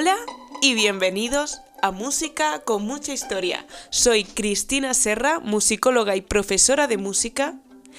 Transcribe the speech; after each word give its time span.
Hola 0.00 0.16
y 0.62 0.74
bienvenidos 0.74 1.60
a 1.82 1.90
Música 1.90 2.60
con 2.60 2.84
mucha 2.86 3.12
historia. 3.12 3.66
Soy 3.90 4.22
Cristina 4.22 4.94
Serra, 4.94 5.40
musicóloga 5.40 6.14
y 6.14 6.20
profesora 6.20 6.86
de 6.86 6.98
música, 6.98 7.56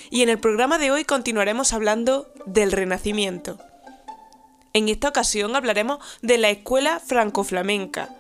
y 0.10 0.22
en 0.22 0.30
el 0.30 0.40
programa 0.40 0.78
de 0.78 0.92
hoy 0.92 1.04
continuaremos 1.04 1.74
hablando 1.74 2.32
del 2.46 2.72
Renacimiento. 2.72 3.60
En 4.72 4.88
esta 4.88 5.10
ocasión 5.10 5.58
hablaremos 5.58 6.00
de 6.22 6.38
la 6.38 6.50
escuela 6.50 7.02
franco-flamenca, 7.02 8.16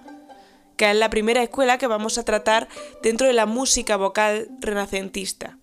que 0.76 0.92
es 0.92 0.98
la 0.98 1.10
primera 1.10 1.42
escuela 1.42 1.78
que 1.78 1.88
vamos 1.88 2.18
a 2.18 2.26
tratar 2.26 2.68
dentro 3.02 3.28
de 3.28 3.34
la 3.34 3.46
música 3.46 3.96
vocal 3.96 4.50
renacentista. 4.60 5.58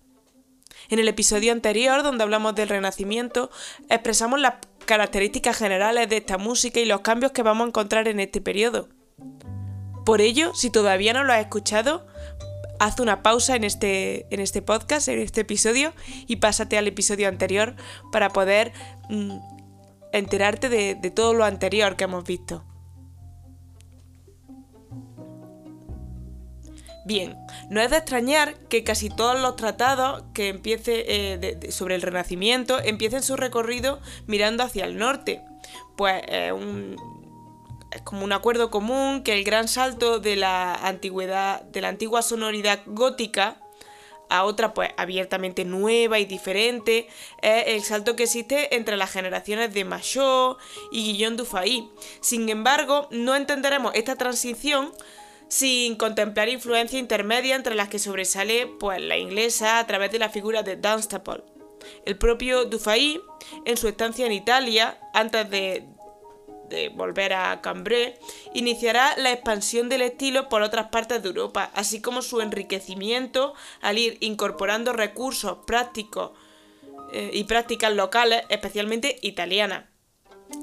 En 0.89 0.99
el 0.99 1.07
episodio 1.07 1.51
anterior, 1.51 2.03
donde 2.03 2.23
hablamos 2.23 2.55
del 2.55 2.69
Renacimiento, 2.69 3.49
expresamos 3.89 4.39
las 4.39 4.55
características 4.85 5.57
generales 5.57 6.07
de 6.09 6.17
esta 6.17 6.37
música 6.37 6.79
y 6.79 6.85
los 6.85 7.01
cambios 7.01 7.31
que 7.31 7.43
vamos 7.43 7.65
a 7.65 7.67
encontrar 7.69 8.07
en 8.07 8.19
este 8.19 8.41
periodo. 8.41 8.87
Por 10.05 10.21
ello, 10.21 10.53
si 10.55 10.69
todavía 10.69 11.11
no 11.11 11.23
lo 11.25 11.33
has 11.33 11.41
escuchado, 11.41 12.07
haz 12.79 12.99
una 12.99 13.21
pausa 13.21 13.55
en 13.55 13.65
este, 13.65 14.25
en 14.33 14.39
este 14.39 14.61
podcast, 14.61 15.09
en 15.09 15.19
este 15.19 15.41
episodio, 15.41 15.93
y 16.27 16.37
pásate 16.37 16.77
al 16.77 16.87
episodio 16.87 17.27
anterior 17.27 17.75
para 18.11 18.29
poder 18.29 18.71
mm, 19.09 19.37
enterarte 20.13 20.69
de, 20.69 20.95
de 20.95 21.11
todo 21.11 21.33
lo 21.33 21.43
anterior 21.43 21.97
que 21.97 22.05
hemos 22.05 22.23
visto. 22.23 22.63
Bien, 27.07 27.37
no 27.69 27.79
es 27.79 27.89
de 27.89 27.95
extrañar 27.95 28.55
que 28.67 28.83
casi 28.83 29.09
todos 29.09 29.39
los 29.39 29.55
tratados 29.55 30.23
que 30.33 30.49
empiece 30.49 31.05
eh, 31.07 31.71
sobre 31.71 31.95
el 31.95 32.01
Renacimiento 32.01 32.79
empiecen 32.83 33.23
su 33.23 33.37
recorrido 33.37 34.01
mirando 34.25 34.61
hacia 34.61 34.83
el 34.83 34.97
norte. 34.97 35.41
Pues 35.95 36.21
es 36.27 38.01
como 38.03 38.25
un 38.25 38.33
acuerdo 38.33 38.69
común 38.69 39.23
que 39.23 39.37
el 39.37 39.45
gran 39.45 39.69
salto 39.69 40.19
de 40.19 40.35
la 40.35 40.75
antigüedad, 40.75 41.61
de 41.61 41.79
la 41.79 41.87
antigua 41.87 42.21
sonoridad 42.21 42.81
gótica 42.85 43.55
a 44.29 44.43
otra 44.43 44.73
pues 44.73 44.89
abiertamente 44.97 45.63
nueva 45.63 46.19
y 46.19 46.25
diferente 46.25 47.07
es 47.41 47.67
el 47.67 47.83
salto 47.83 48.17
que 48.17 48.23
existe 48.23 48.75
entre 48.75 48.97
las 48.97 49.11
generaciones 49.11 49.73
de 49.73 49.85
Machot 49.85 50.57
y 50.91 51.05
Guillaume 51.05 51.37
Dufay. 51.37 51.89
Sin 52.19 52.49
embargo, 52.49 53.07
no 53.11 53.33
entenderemos 53.33 53.93
esta 53.95 54.17
transición 54.17 54.91
sin 55.47 55.95
contemplar 55.95 56.49
influencia 56.49 56.99
intermedia 56.99 57.55
entre 57.55 57.75
las 57.75 57.89
que 57.89 57.99
sobresale 57.99 58.67
pues, 58.79 59.01
la 59.01 59.17
inglesa 59.17 59.79
a 59.79 59.87
través 59.87 60.11
de 60.11 60.19
la 60.19 60.29
figura 60.29 60.63
de 60.63 60.75
Dunstable. 60.75 61.43
El 62.05 62.17
propio 62.17 62.65
Dufay, 62.65 63.21
en 63.65 63.77
su 63.77 63.87
estancia 63.87 64.25
en 64.25 64.33
Italia, 64.33 64.99
antes 65.13 65.49
de, 65.49 65.85
volver 66.95 67.33
a 67.33 67.61
Cambrai, 67.61 68.15
iniciará 68.53 69.15
la 69.17 69.31
expansión 69.31 69.87
del 69.87 70.01
estilo 70.01 70.49
por 70.49 70.63
otras 70.63 70.87
partes 70.89 71.23
de 71.23 71.29
Europa, 71.29 71.71
así 71.73 72.01
como 72.01 72.21
su 72.21 72.41
enriquecimiento 72.41 73.53
al 73.79 73.97
ir 73.97 74.17
incorporando 74.19 74.91
recursos 74.91 75.59
prácticos 75.65 76.31
eh, 77.13 77.29
y 77.33 77.45
prácticas 77.45 77.93
locales, 77.93 78.43
especialmente 78.49 79.17
italianas. 79.21 79.85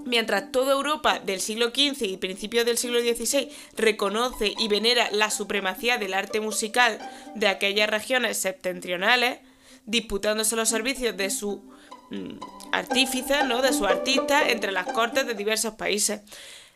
Mientras 0.06 0.52
toda 0.52 0.72
Europa 0.72 1.18
del 1.18 1.40
siglo 1.40 1.68
XV 1.68 2.02
y 2.02 2.16
principios 2.16 2.66
del 2.66 2.78
siglo 2.78 3.00
XVI 3.00 3.48
reconoce 3.76 4.54
y 4.58 4.68
venera 4.68 5.10
la 5.10 5.30
supremacía 5.30 5.98
del 5.98 6.14
arte 6.14 6.40
musical 6.40 6.98
de 7.34 7.48
aquellas 7.48 7.88
regiones 7.88 8.36
septentrionales, 8.36 9.38
disputándose 9.86 10.56
los 10.56 10.68
servicios 10.68 11.16
de 11.16 11.30
su 11.30 11.62
mm, 12.10 12.38
artífices, 12.72 13.44
¿no? 13.46 13.62
de 13.62 13.72
sus 13.72 13.86
artistas 13.86 14.44
entre 14.48 14.72
las 14.72 14.86
cortes 14.92 15.26
de 15.26 15.34
diversos 15.34 15.74
países. 15.74 16.20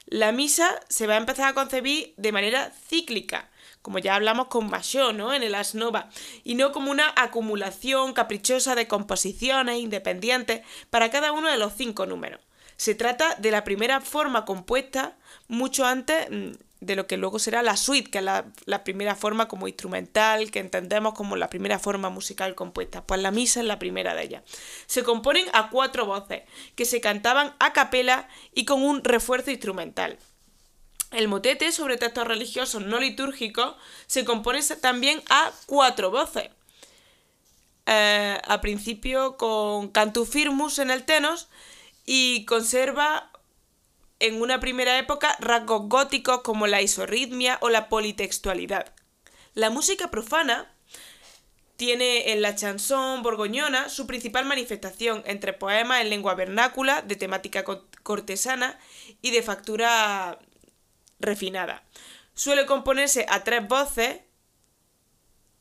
La 0.07 0.33
misa 0.33 0.81
se 0.89 1.07
va 1.07 1.15
a 1.15 1.19
empezar 1.19 1.49
a 1.49 1.55
concebir 1.55 2.15
de 2.17 2.33
manera 2.33 2.73
cíclica, 2.89 3.51
como 3.83 3.99
ya 3.99 4.15
hablamos 4.15 4.47
con 4.49 4.71
Bachot, 4.71 5.15
¿no? 5.15 5.35
En 5.35 5.43
el 5.43 5.55
Asnova, 5.55 6.09
y 6.45 6.55
no 6.55 6.73
como 6.73 6.91
una 6.91 7.13
acumulación 7.15 8.15
caprichosa 8.15 8.75
de 8.75 8.89
composiciones 8.89 9.79
independientes 9.79 10.63
para 10.89 11.11
cada 11.11 11.33
uno 11.33 11.51
de 11.51 11.59
los 11.59 11.75
cinco 11.75 12.07
números. 12.07 12.41
Se 12.79 12.95
trata 12.95 13.35
de 13.35 13.51
la 13.51 13.65
primera 13.65 14.01
forma 14.01 14.45
compuesta 14.45 15.17
mucho 15.49 15.85
antes 15.85 16.31
mm, 16.31 16.53
de 16.81 16.95
lo 16.95 17.09
que 17.09 17.17
luego 17.17 17.41
será 17.41 17.61
la 17.65 17.77
suite, 17.77 18.09
que 18.09 18.19
es 18.19 18.25
la, 18.25 18.85
primera 18.85 19.17
forma 19.17 19.49
como 19.49 19.67
instrumental, 19.67 20.53
que 20.53 20.61
entendemos 20.61 21.15
como 21.15 21.35
la 21.35 21.51
primera 21.51 21.81
forma 21.81 22.09
musical 22.09 22.55
compuesta. 22.55 23.05
Pues 23.05 23.21
la 23.21 23.33
misa 23.33 23.61
es 23.61 23.67
la 23.67 23.81
primera 23.81 24.15
de 24.15 24.23
ellas. 24.23 24.43
Se 24.87 25.03
componen 25.03 25.47
a 25.55 25.71
cuatro 25.71 26.07
voces, 26.07 26.43
que 26.77 26.85
se 26.85 27.01
cantaban 27.01 27.53
a 27.59 27.73
capela 27.73 28.29
y 28.55 28.65
con 28.65 28.81
un 28.85 29.03
refuerzo 29.03 29.51
instrumental. 29.51 30.17
El 31.11 31.27
motete 31.27 31.73
sobre 31.73 31.97
textos 31.97 32.29
religiosos 32.29 32.85
no 32.85 33.01
litúrgicos 33.01 33.75
se 34.07 34.25
compone 34.25 34.63
también 34.81 35.21
a 35.31 35.51
cuatro 35.67 36.13
voces. 36.13 36.51
Eh, 37.87 38.41
a 38.47 38.61
principio 38.61 39.37
con 39.37 39.89
cantufirmus 39.89 40.79
en 40.79 40.93
el 40.93 41.03
tenos 41.05 41.49
y 42.11 42.47
conserva 42.47 43.31
en 44.19 44.41
una 44.41 44.61
primera 44.61 44.99
época 44.99 45.37
rasgos 45.41 45.91
góticos 45.91 46.41
como 46.41 46.67
la 46.67 46.81
isorritmia 46.81 47.59
o 47.61 47.69
la 47.69 47.91
politextualidad. 47.91 48.95
La 49.53 49.69
música 49.69 50.11
profana 50.11 50.75
tiene 51.77 52.33
en 52.33 52.41
la 52.41 52.55
chanson 52.55 53.23
borgoñona 53.23 53.91
su 53.91 54.07
principal 54.07 54.47
manifestación 54.47 55.23
entre 55.27 55.53
poemas 55.53 56.01
en 56.01 56.09
lengua 56.09 56.35
vernácula 56.35 57.03
de 57.03 57.17
temática 57.17 57.63
cortesana 58.03 58.79
y 59.21 59.31
de 59.31 59.43
factura 59.43 60.39
refinada. 61.21 61.85
Suele 62.33 62.65
componerse 62.65 63.27
a 63.29 63.45
tres 63.45 63.69
voces 63.69 64.21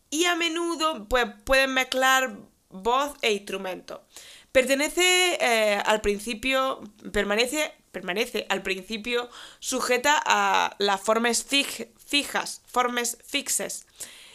y 0.09 0.23
a 0.23 0.37
menudo 0.37 1.09
pues, 1.09 1.25
pueden 1.43 1.73
mezclar 1.73 2.37
voz 2.69 3.15
e 3.21 3.33
instrumento. 3.33 4.05
Pertenece 4.51 5.37
eh, 5.39 5.81
al 5.85 6.01
principio, 6.01 6.81
permanece, 7.11 7.73
permanece 7.91 8.45
al 8.49 8.63
principio 8.63 9.29
sujeta 9.59 10.21
a 10.25 10.75
las 10.79 11.01
formas 11.01 11.45
fijas, 11.45 12.61
formas 12.65 13.17
fixes. 13.25 13.85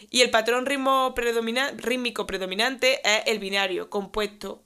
Y 0.09 0.21
el 0.21 0.31
patrón 0.31 0.65
rítmico 0.65 2.25
predominante 2.27 3.01
es 3.03 3.23
el 3.25 3.39
binario, 3.39 3.89
compuesto, 3.89 4.63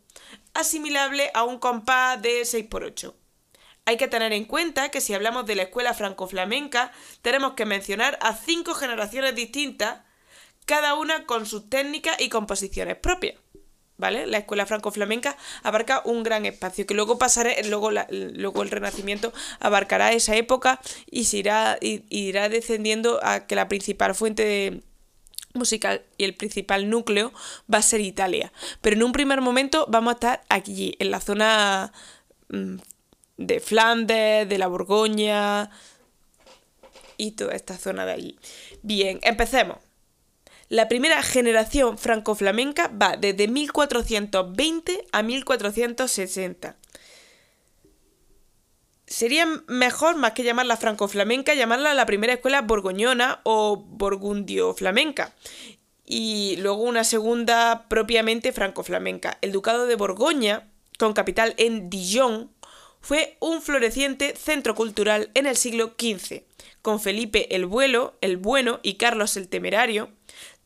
asimilable 0.53 1.31
a 1.33 1.43
un 1.43 1.59
compás 1.59 2.21
de 2.21 2.41
6x8. 2.41 3.13
Hay 3.85 3.95
que 3.95 4.09
tener 4.09 4.33
en 4.33 4.43
cuenta 4.43 4.89
que 4.89 4.99
si 4.99 5.13
hablamos 5.13 5.45
de 5.45 5.55
la 5.55 5.63
escuela 5.63 5.93
franco-flamenca, 5.93 6.91
tenemos 7.21 7.53
que 7.53 7.65
mencionar 7.65 8.19
a 8.21 8.35
cinco 8.35 8.73
generaciones 8.73 9.33
distintas, 9.33 10.01
cada 10.65 10.95
una 10.95 11.25
con 11.25 11.45
sus 11.45 11.69
técnicas 11.69 12.19
y 12.19 12.27
composiciones 12.27 12.97
propias. 12.97 13.39
¿Vale? 13.97 14.27
La 14.27 14.39
escuela 14.39 14.65
franco-flamenca 14.65 15.37
abarca 15.63 16.01
un 16.05 16.23
gran 16.23 16.45
espacio, 16.45 16.85
que 16.85 16.93
luego 16.93 17.17
pasaré, 17.17 17.63
luego, 17.67 17.91
luego 17.91 18.63
el 18.63 18.69
Renacimiento 18.69 19.33
abarcará 19.59 20.11
esa 20.11 20.35
época 20.35 20.79
y 21.09 21.25
se 21.25 21.37
irá, 21.37 21.77
irá 21.81 22.49
descendiendo 22.49 23.19
a 23.23 23.47
que 23.47 23.55
la 23.55 23.67
principal 23.67 24.15
fuente 24.15 24.81
musical 25.53 26.03
y 26.17 26.23
el 26.23 26.35
principal 26.35 26.89
núcleo 26.89 27.33
va 27.71 27.79
a 27.79 27.81
ser 27.81 28.01
Italia. 28.01 28.51
Pero 28.81 28.95
en 28.95 29.03
un 29.03 29.11
primer 29.11 29.41
momento 29.41 29.85
vamos 29.89 30.11
a 30.11 30.15
estar 30.15 30.41
aquí, 30.49 30.95
en 30.99 31.11
la 31.11 31.19
zona 31.19 31.91
mm, 32.49 32.75
de 33.37 33.59
Flandes, 33.59 34.47
de 34.47 34.57
la 34.57 34.67
Borgoña 34.67 35.69
y 37.17 37.31
toda 37.31 37.55
esta 37.55 37.77
zona 37.77 38.05
de 38.05 38.11
allí. 38.13 38.39
Bien, 38.83 39.19
empecemos. 39.23 39.86
La 40.69 40.89
primera 40.89 41.23
generación 41.23 41.97
franco-flamenca 41.97 42.89
va 42.89 43.15
desde 43.15 43.47
1420 43.47 45.05
a 45.13 45.23
1460. 45.23 46.75
Sería 49.05 49.45
mejor, 49.67 50.17
más 50.17 50.33
que 50.33 50.43
llamarla 50.43 50.75
franco-flamenca, 50.75 51.53
llamarla 51.53 51.93
la 51.93 52.05
primera 52.05 52.33
escuela 52.33 52.61
borgoñona 52.63 53.39
o 53.43 53.77
borgundio-flamenca. 53.77 55.33
Y 56.05 56.57
luego 56.57 56.83
una 56.83 57.05
segunda 57.05 57.85
propiamente 57.87 58.51
franco-flamenca. 58.51 59.37
El 59.41 59.53
ducado 59.53 59.87
de 59.87 59.95
Borgoña, 59.95 60.67
con 60.99 61.13
capital 61.13 61.53
en 61.57 61.89
Dijon, 61.89 62.51
fue 62.99 63.37
un 63.39 63.61
floreciente 63.61 64.35
centro 64.35 64.75
cultural 64.75 65.31
en 65.33 65.45
el 65.45 65.55
siglo 65.55 65.95
XV, 65.97 66.43
con 66.81 66.99
Felipe 66.99 67.55
el 67.55 67.65
Vuelo, 67.65 68.17
el 68.19 68.35
Bueno 68.35 68.81
y 68.83 68.95
Carlos 68.95 69.37
el 69.37 69.47
Temerario, 69.47 70.16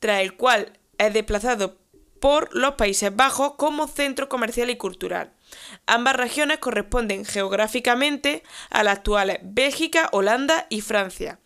tras 0.01 0.21
el 0.21 0.35
cual 0.35 0.73
es 0.97 1.13
desplazado 1.13 1.77
por 2.19 2.53
los 2.55 2.73
Países 2.73 3.15
Bajos 3.15 3.53
como 3.55 3.87
centro 3.87 4.27
comercial 4.27 4.69
y 4.69 4.75
cultural. 4.75 5.31
Ambas 5.85 6.15
regiones 6.15 6.57
corresponden 6.57 7.23
geográficamente 7.23 8.43
a 8.69 8.83
las 8.83 8.97
actuales 8.97 9.39
Bélgica, 9.43 10.09
Holanda 10.11 10.65
y 10.69 10.81
Francia. 10.81 11.39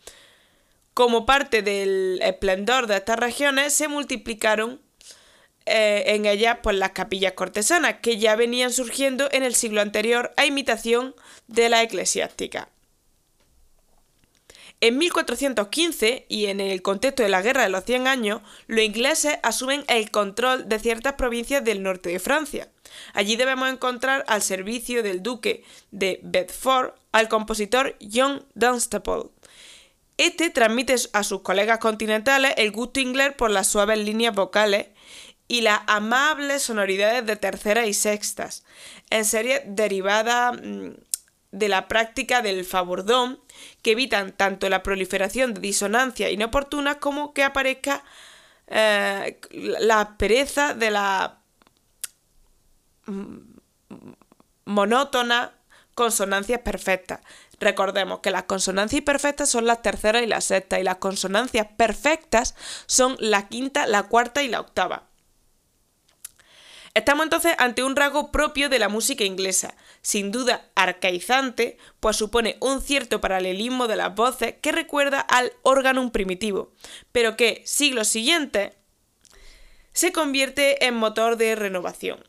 Como 0.93 1.25
parte 1.25 1.61
del 1.61 2.19
esplendor 2.21 2.87
de 2.87 2.95
estas 2.95 3.19
regiones 3.19 3.73
se 3.73 3.89
multiplicaron 3.89 4.81
eh, 5.65 6.03
en 6.07 6.25
ellas 6.25 6.59
pues, 6.63 6.77
las 6.77 6.91
capillas 6.91 7.33
cortesanas, 7.33 7.95
que 8.01 8.17
ya 8.17 8.35
venían 8.37 8.71
surgiendo 8.71 9.27
en 9.31 9.43
el 9.43 9.53
siglo 9.53 9.81
anterior 9.81 10.33
a 10.37 10.45
imitación 10.45 11.13
de 11.47 11.67
la 11.69 11.83
eclesiástica. 11.83 12.69
En 14.81 14.98
1415, 14.98 16.25
y 16.27 16.48
en 16.48 16.60
el 16.60 16.81
contexto 16.81 17.24
de 17.24 17.30
la 17.30 17.42
Guerra 17.42 17.63
de 17.63 17.69
los 17.69 17.86
Cien 17.86 18.07
Años, 18.07 18.42
los 18.68 18.83
ingleses 18.83 19.38
asumen 19.42 19.86
el 19.88 20.12
control 20.12 20.68
de 20.68 20.80
ciertas 20.80 21.13
provincias 21.13 21.63
del 21.63 21.81
norte 21.81 22.10
de 22.10 22.19
Francia. 22.19 22.69
Allí 23.13 23.36
debemos 23.36 23.69
encontrar 23.69 24.25
al 24.27 24.42
servicio 24.42 25.01
del 25.01 25.24
duque 25.24 25.63
de 25.92 26.19
Bedford 26.24 26.94
al 27.12 27.30
compositor 27.30 27.95
John 28.13 28.45
Dunstable. 28.54 29.30
Este 30.18 30.50
transmite 30.50 30.95
a 31.13 31.24
sus 31.24 31.42
colegas 31.42 31.80
continentales 31.80 32.54
el 32.57 32.72
gusto 32.72 33.00
inglés 33.00 33.33
por 33.33 33.51
las 33.51 33.68
suaves 33.68 34.00
líneas 34.00 34.33
vocales 34.33 34.88
y 35.48 35.62
las 35.62 35.81
amables 35.88 36.63
sonoridades 36.63 37.25
de 37.25 37.36
terceras 37.36 37.88
y 37.88 37.94
sextas, 37.94 38.63
en 39.10 39.25
series 39.25 39.62
derivadas 39.66 40.60
mm, 40.62 40.92
de 41.55 41.69
la 41.69 41.87
práctica 41.87 42.41
del 42.41 42.65
favordón, 42.65 43.39
que 43.81 43.91
evitan 43.91 44.31
tanto 44.31 44.69
la 44.69 44.83
proliferación 44.83 45.53
de 45.53 45.61
disonancias 45.61 46.31
inoportunas 46.31 46.97
como 46.97 47.33
que 47.33 47.43
aparezca 47.43 48.03
eh, 48.67 49.39
la 49.51 50.17
pereza 50.17 50.73
de 50.73 50.91
la 50.91 51.39
monótona 54.65 55.53
consonancias 55.93 56.59
perfectas. 56.59 57.21
Recordemos 57.59 58.19
que 58.19 58.31
las 58.31 58.43
consonancias 58.43 58.99
imperfectas 58.99 59.49
son 59.49 59.65
las 59.65 59.81
terceras 59.81 60.23
y 60.23 60.27
las 60.27 60.43
sextas 60.45 60.79
y 60.79 60.83
las 60.83 60.97
consonancias 60.97 61.67
perfectas 61.77 62.55
son 62.85 63.15
la 63.19 63.47
quinta, 63.47 63.87
la 63.87 64.03
cuarta 64.03 64.43
y 64.43 64.49
la 64.49 64.59
octava. 64.59 65.07
Estamos 66.93 67.23
entonces 67.23 67.53
ante 67.57 67.83
un 67.83 67.95
rasgo 67.95 68.31
propio 68.31 68.69
de 68.69 68.79
la 68.79 68.87
música 68.87 69.25
inglesa, 69.25 69.75
sin 70.05 70.31
duda 70.31 70.69
arcaizante, 70.75 71.79
pues 71.99 72.15
supone 72.15 72.57
un 72.61 72.79
cierto 72.79 73.21
paralelismo 73.21 73.87
de 73.87 73.95
las 73.95 74.13
voces 74.13 74.53
que 74.61 74.71
recuerda 74.71 75.19
al 75.19 75.51
órgano 75.63 76.11
primitivo, 76.11 76.71
pero 77.11 77.35
que, 77.35 77.63
siglos 77.65 78.07
siguientes, 78.07 78.73
se 79.93 80.11
convierte 80.11 80.85
en 80.85 80.93
motor 80.93 81.37
de 81.37 81.55
renovación. 81.55 82.23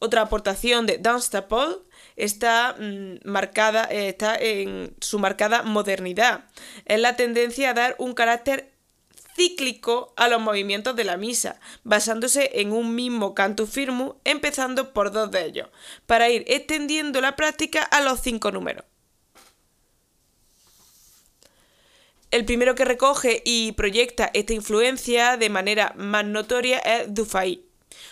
Otra 0.00 0.20
aportación 0.20 0.84
de 0.84 0.98
Dunstable 0.98 1.76
está 2.16 2.76
mm, 2.78 3.26
marcada, 3.26 3.84
está 3.84 4.36
en 4.36 4.94
su 5.00 5.18
marcada 5.18 5.62
modernidad. 5.62 6.44
Es 6.84 7.00
la 7.00 7.16
tendencia 7.16 7.70
a 7.70 7.74
dar 7.74 7.96
un 7.98 8.12
carácter 8.12 8.70
cíclico 9.38 10.12
a 10.16 10.26
los 10.26 10.40
movimientos 10.40 10.96
de 10.96 11.04
la 11.04 11.16
misa, 11.16 11.60
basándose 11.84 12.50
en 12.60 12.72
un 12.72 12.96
mismo 12.96 13.34
cantus 13.34 13.70
firmus, 13.70 14.16
empezando 14.24 14.92
por 14.92 15.12
dos 15.12 15.30
de 15.30 15.46
ellos, 15.46 15.68
para 16.06 16.28
ir 16.28 16.44
extendiendo 16.48 17.20
la 17.20 17.36
práctica 17.36 17.84
a 17.84 18.00
los 18.00 18.20
cinco 18.20 18.50
números. 18.50 18.84
El 22.32 22.44
primero 22.44 22.74
que 22.74 22.84
recoge 22.84 23.42
y 23.44 23.72
proyecta 23.72 24.28
esta 24.34 24.54
influencia 24.54 25.36
de 25.36 25.48
manera 25.50 25.94
más 25.96 26.24
notoria 26.24 26.78
es 26.80 27.14
Dufay. 27.14 27.64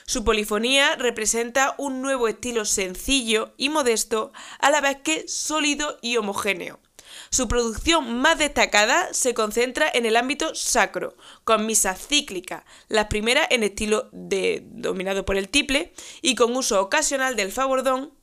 Su 0.06 0.25
polifonía 0.25 0.94
representa 0.94 1.75
un 1.76 2.02
nuevo 2.02 2.29
estilo 2.29 2.64
sencillo 2.64 3.52
y 3.56 3.69
modesto, 3.69 4.32
a 4.61 4.70
la 4.70 4.81
vez 4.81 4.99
que 5.02 5.26
sólido 5.26 5.99
y 6.00 6.17
homogéneo. 6.17 6.79
Su 7.37 7.49
producción 7.49 8.17
más 8.17 8.38
destacada 8.38 9.12
se 9.12 9.35
concentra 9.35 9.91
en 9.93 10.06
el 10.06 10.17
ámbito 10.17 10.55
sacro, 10.55 11.19
con 11.44 11.67
misas 11.67 12.00
cíclicas, 12.09 12.65
las 12.88 13.09
primeras 13.09 13.49
en 13.50 13.62
estilo 13.62 14.09
dominado 14.11 15.27
por 15.27 15.37
el 15.37 15.50
tiple 15.50 15.93
y 16.23 16.35
con 16.35 16.56
uso 16.56 16.81
ocasional 16.81 17.37
del 17.37 17.53
favordón 17.53 18.15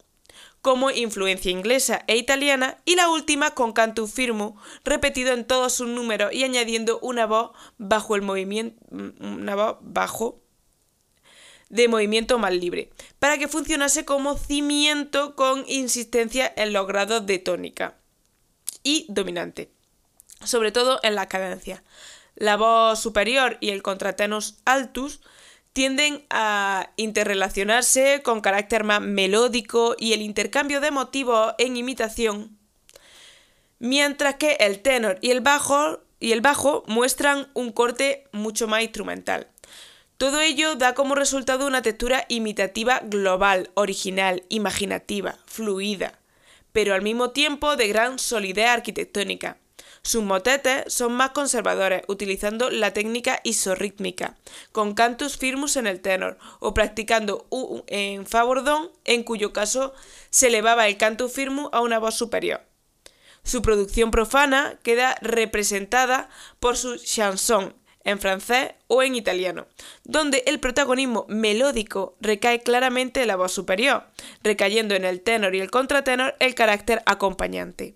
como 0.63 0.89
influencia 0.89 1.51
inglesa 1.51 2.03
e 2.07 2.17
italiana 2.17 2.79
y 2.85 2.95
la 2.95 3.07
última 3.07 3.51
con 3.51 3.71
cantus 3.71 4.11
firmus 4.11 4.53
repetido 4.83 5.31
en 5.31 5.45
todos 5.45 5.73
sus 5.73 5.89
números 5.89 6.33
y 6.33 6.43
añadiendo 6.43 6.97
una 7.03 7.27
voz 7.27 7.51
bajo 7.77 8.15
el 8.15 8.23
movimiento 8.23 8.83
una 8.89 9.53
voz 9.53 9.77
bajo 9.81 10.41
de 11.69 11.87
movimiento 11.87 12.39
más 12.39 12.53
libre, 12.53 12.89
para 13.19 13.37
que 13.37 13.47
funcionase 13.47 14.05
como 14.05 14.39
cimiento 14.39 15.35
con 15.35 15.65
insistencia 15.67 16.51
en 16.55 16.73
los 16.73 16.87
grados 16.87 17.27
de 17.27 17.37
tónica 17.37 17.99
y 18.83 19.05
dominante, 19.09 19.71
sobre 20.43 20.71
todo 20.71 20.99
en 21.03 21.15
la 21.15 21.27
cadencia. 21.27 21.83
La 22.35 22.57
voz 22.57 22.99
superior 22.99 23.57
y 23.61 23.69
el 23.69 23.81
contratenus 23.81 24.57
altus 24.65 25.21
tienden 25.71 26.25
a 26.29 26.91
interrelacionarse 26.97 28.21
con 28.23 28.41
carácter 28.41 28.83
más 28.83 29.01
melódico 29.01 29.95
y 29.97 30.13
el 30.13 30.21
intercambio 30.21 30.81
de 30.81 30.91
motivos 30.91 31.53
en 31.57 31.77
imitación, 31.77 32.57
mientras 33.79 34.35
que 34.35 34.57
el 34.59 34.81
tenor 34.81 35.17
y 35.21 35.31
el 35.31 35.41
bajo 35.41 36.01
y 36.19 36.31
el 36.31 36.41
bajo 36.41 36.83
muestran 36.87 37.49
un 37.53 37.71
corte 37.71 38.27
mucho 38.31 38.67
más 38.67 38.81
instrumental. 38.81 39.47
Todo 40.17 40.39
ello 40.39 40.75
da 40.75 40.93
como 40.93 41.15
resultado 41.15 41.67
una 41.67 41.81
textura 41.81 42.25
imitativa 42.29 43.01
global, 43.03 43.71
original, 43.73 44.43
imaginativa, 44.47 45.37
fluida 45.45 46.19
pero 46.73 46.93
al 46.93 47.01
mismo 47.01 47.31
tiempo 47.31 47.77
de 47.77 47.87
gran 47.87 48.19
solidez 48.19 48.67
arquitectónica. 48.67 49.57
Sus 50.01 50.21
motetes 50.21 50.93
son 50.93 51.13
más 51.13 51.29
conservadores, 51.29 52.03
utilizando 52.09 52.69
la 52.69 52.91
técnica 52.91 53.39
isorrítmica, 53.45 54.35
con 54.73 54.95
cantus 54.95 55.37
firmus 55.37 55.77
en 55.77 55.87
el 55.87 56.01
tenor, 56.01 56.37
o 56.59 56.73
practicando 56.73 57.47
un 57.49 57.83
en 57.87 58.25
favordón, 58.25 58.91
en 59.05 59.23
cuyo 59.23 59.53
caso 59.53 59.93
se 60.29 60.47
elevaba 60.47 60.89
el 60.89 60.97
cantus 60.97 61.31
firmus 61.31 61.69
a 61.71 61.79
una 61.79 61.99
voz 61.99 62.15
superior. 62.15 62.61
Su 63.45 63.61
producción 63.61 64.11
profana 64.11 64.77
queda 64.83 65.15
representada 65.21 66.29
por 66.59 66.75
su 66.75 66.97
chanson, 66.97 67.73
en 68.03 68.19
francés 68.19 68.71
o 68.87 69.03
en 69.03 69.15
italiano, 69.15 69.67
donde 70.03 70.43
el 70.45 70.59
protagonismo 70.59 71.25
melódico 71.29 72.15
recae 72.21 72.61
claramente 72.61 73.21
en 73.21 73.27
la 73.27 73.35
voz 73.35 73.51
superior, 73.51 74.05
recayendo 74.43 74.95
en 74.95 75.05
el 75.05 75.21
tenor 75.21 75.55
y 75.55 75.59
el 75.59 75.71
contratenor 75.71 76.35
el 76.39 76.55
carácter 76.55 77.01
acompañante. 77.05 77.95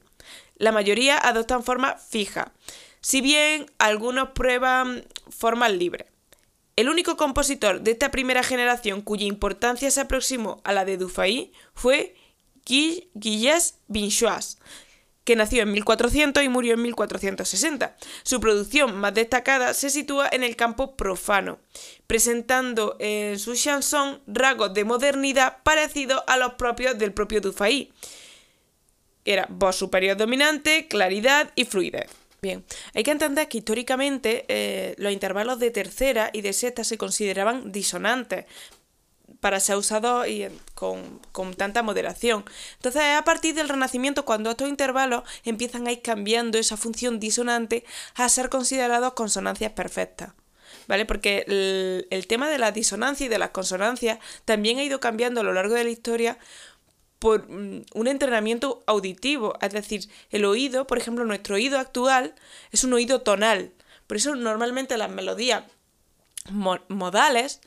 La 0.56 0.72
mayoría 0.72 1.18
adoptan 1.18 1.64
forma 1.64 1.96
fija, 1.98 2.52
si 3.02 3.22
bien 3.22 3.68
algunos 3.78 4.30
prueban 4.30 5.06
formas 5.30 5.72
libres. 5.72 6.08
El 6.76 6.90
único 6.90 7.18
compositor 7.18 7.82
de 7.82 7.92
esta 7.92 8.12
primera 8.12 8.44
generación 8.44 9.02
cuya 9.02 9.26
importancia 9.26 9.90
se 9.90 10.02
aproximó 10.02 10.62
a 10.64 10.74
la 10.74 10.86
de 10.86 10.98
Dufay 10.98 11.52
fue 11.74 12.16
Gilles 12.66 13.80
Binchois, 13.88 14.60
que 15.28 15.36
nació 15.36 15.64
en 15.64 15.74
1400 15.74 16.42
y 16.42 16.48
murió 16.48 16.76
en 16.76 16.84
1460. 16.84 17.98
Su 18.24 18.40
producción 18.40 18.96
más 18.96 19.14
destacada 19.14 19.74
se 19.74 19.90
sitúa 19.90 20.30
en 20.32 20.42
el 20.42 20.56
campo 20.56 20.96
profano, 20.96 21.60
presentando 22.08 22.96
en 22.98 23.38
su 23.38 23.54
chanson 23.54 24.22
rasgos 24.26 24.74
de 24.74 24.86
modernidad 24.86 25.58
parecidos 25.64 26.24
a 26.28 26.38
los 26.38 26.54
propios 26.54 26.98
del 26.98 27.12
propio 27.12 27.42
Dufay. 27.42 27.92
Era 29.26 29.46
voz 29.50 29.76
superior 29.76 30.16
dominante, 30.16 30.88
claridad 30.88 31.52
y 31.56 31.66
fluidez. 31.66 32.10
Bien, 32.42 32.64
hay 32.94 33.04
que 33.04 33.12
entender 33.12 33.50
que 33.50 33.58
históricamente 33.58 34.46
eh, 34.48 34.96
los 34.98 35.12
intervalos 35.12 35.60
de 35.60 35.72
tercera 35.72 36.30
y 36.32 36.40
de 36.40 36.54
sexta 36.54 36.86
se 36.86 36.98
consideraban 36.98 37.74
disonantes, 37.74 38.46
para 39.40 39.60
ser 39.60 39.76
usado 39.76 40.26
y 40.26 40.48
con, 40.74 41.20
tanta 41.56 41.84
moderación. 41.84 42.46
Entonces 42.76 43.02
es 43.04 43.18
a 43.18 43.24
partir 43.24 43.56
del 43.56 43.70
Renacimiento 43.70 44.26
cuando 44.26 44.52
estos 44.52 44.70
intervalos 44.70 45.24
empiezan 45.44 45.88
a 45.88 45.92
ir 45.92 46.02
cambiando 46.02 46.58
esa 46.58 46.78
función 46.78 47.20
disonante 47.20 47.86
a 48.16 48.28
ser 48.30 48.50
considerados 48.50 49.14
consonancias 49.14 49.72
perfectas. 49.72 50.34
¿Vale? 50.88 51.06
Porque 51.06 51.44
el, 51.48 52.08
el 52.12 52.28
tema 52.28 52.50
de 52.50 52.58
la 52.58 52.72
disonancia 52.72 53.26
y 53.26 53.30
de 53.30 53.40
las 53.40 53.50
consonancias 53.50 54.20
también 54.46 54.78
ha 54.78 54.84
ido 54.84 55.00
cambiando 55.02 55.42
a 55.42 55.44
lo 55.44 55.54
largo 55.54 55.76
de 55.76 55.84
la 55.84 55.90
historia 55.90 56.38
por 57.20 57.50
mm, 57.50 57.86
un 57.94 58.08
entrenamiento 58.08 58.84
auditivo. 58.86 59.58
Es 59.62 59.74
decir, 59.74 60.10
el 60.30 60.46
oído, 60.46 60.88
por 60.88 60.98
ejemplo, 60.98 61.26
nuestro 61.26 61.56
oído 61.56 61.80
actual 61.80 62.36
es 62.72 62.84
un 62.84 62.94
oído 62.94 63.22
tonal. 63.22 63.74
Por 64.08 64.18
eso 64.18 64.36
normalmente 64.36 64.98
las 64.98 65.10
melodías 65.10 65.64
modales 66.88 67.60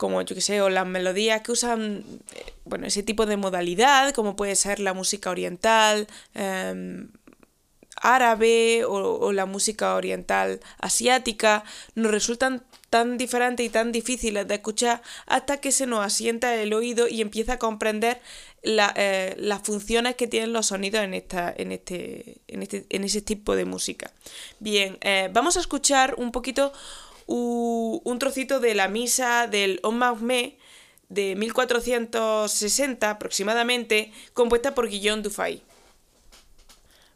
como 0.00 0.22
yo 0.22 0.34
que 0.34 0.40
sé, 0.40 0.62
o 0.62 0.70
las 0.70 0.86
melodías 0.86 1.42
que 1.42 1.52
usan, 1.52 2.02
eh, 2.34 2.54
bueno, 2.64 2.86
ese 2.86 3.02
tipo 3.02 3.26
de 3.26 3.36
modalidad, 3.36 4.14
como 4.14 4.34
puede 4.34 4.56
ser 4.56 4.80
la 4.80 4.94
música 4.94 5.28
oriental, 5.30 6.06
em, 6.32 7.10
árabe 8.00 8.86
o, 8.86 9.30
la 9.32 9.44
música 9.44 9.94
oriental 9.96 10.60
asiática, 10.78 11.64
nos 11.96 12.10
resultan 12.10 12.64
tan 12.88 13.18
diferentes 13.18 13.66
y 13.66 13.68
tan 13.68 13.92
difíciles 13.92 14.48
de 14.48 14.54
escuchar 14.54 15.02
hasta 15.26 15.58
que 15.58 15.70
se 15.70 15.86
nos 15.86 16.00
asienta 16.02 16.54
el 16.54 16.72
oído 16.72 17.06
y 17.06 17.20
empieza 17.20 17.54
a 17.54 17.58
comprender 17.58 18.22
eh, 18.62 19.34
las 19.36 19.60
funciones 19.60 20.14
que 20.14 20.26
tienen 20.26 20.54
los 20.54 20.68
sonidos 20.68 21.02
en, 21.02 21.12
esta, 21.12 21.52
en, 21.54 21.72
este, 21.72 22.40
en, 22.48 22.62
este, 22.62 22.86
en 22.88 23.04
ese 23.04 23.20
tipo 23.20 23.54
de 23.54 23.66
música. 23.66 24.10
Bien, 24.60 24.96
eh, 25.02 25.28
vamos 25.30 25.58
a 25.58 25.60
escuchar 25.60 26.14
un 26.16 26.32
poquito 26.32 26.72
un 27.30 28.18
trocito 28.18 28.60
de 28.60 28.74
la 28.74 28.88
misa 28.88 29.46
del 29.46 29.78
On 29.82 29.96
Mahomet 29.96 30.58
de 31.08 31.36
1460 31.36 33.10
aproximadamente, 33.10 34.12
compuesta 34.32 34.74
por 34.74 34.88
Guillaume 34.88 35.22
Dufay. 35.22 35.62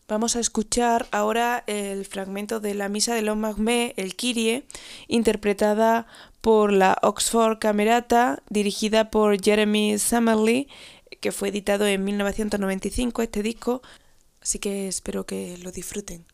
Vamos 0.07 0.37
a 0.37 0.41
escuchar 0.41 1.07
ahora 1.13 1.65
el 1.67 2.05
fragmento 2.05 2.61
de 2.61 2.75
la 2.75 2.91
Misa 2.91 3.15
de 3.15 3.23
los 3.23 3.39
Magmé, 3.39 3.95
el 3.97 4.17
Kyrie, 4.17 4.65
interpretada 5.09 6.07
por 6.43 6.73
la 6.73 6.99
Oxford 7.01 7.59
Camerata, 7.59 8.43
dirigida 8.51 9.11
por 9.11 9.43
Jeremy 9.43 9.99
Summerly, 9.99 10.69
que 11.21 11.33
fue 11.33 11.49
editado 11.49 11.87
en 11.87 12.05
1995 12.05 13.23
este 13.23 13.43
disco, 13.43 13.81
así 14.43 14.59
que 14.59 14.89
espero 14.89 15.25
que 15.25 15.57
lo 15.63 15.73
disfruten. 15.73 16.27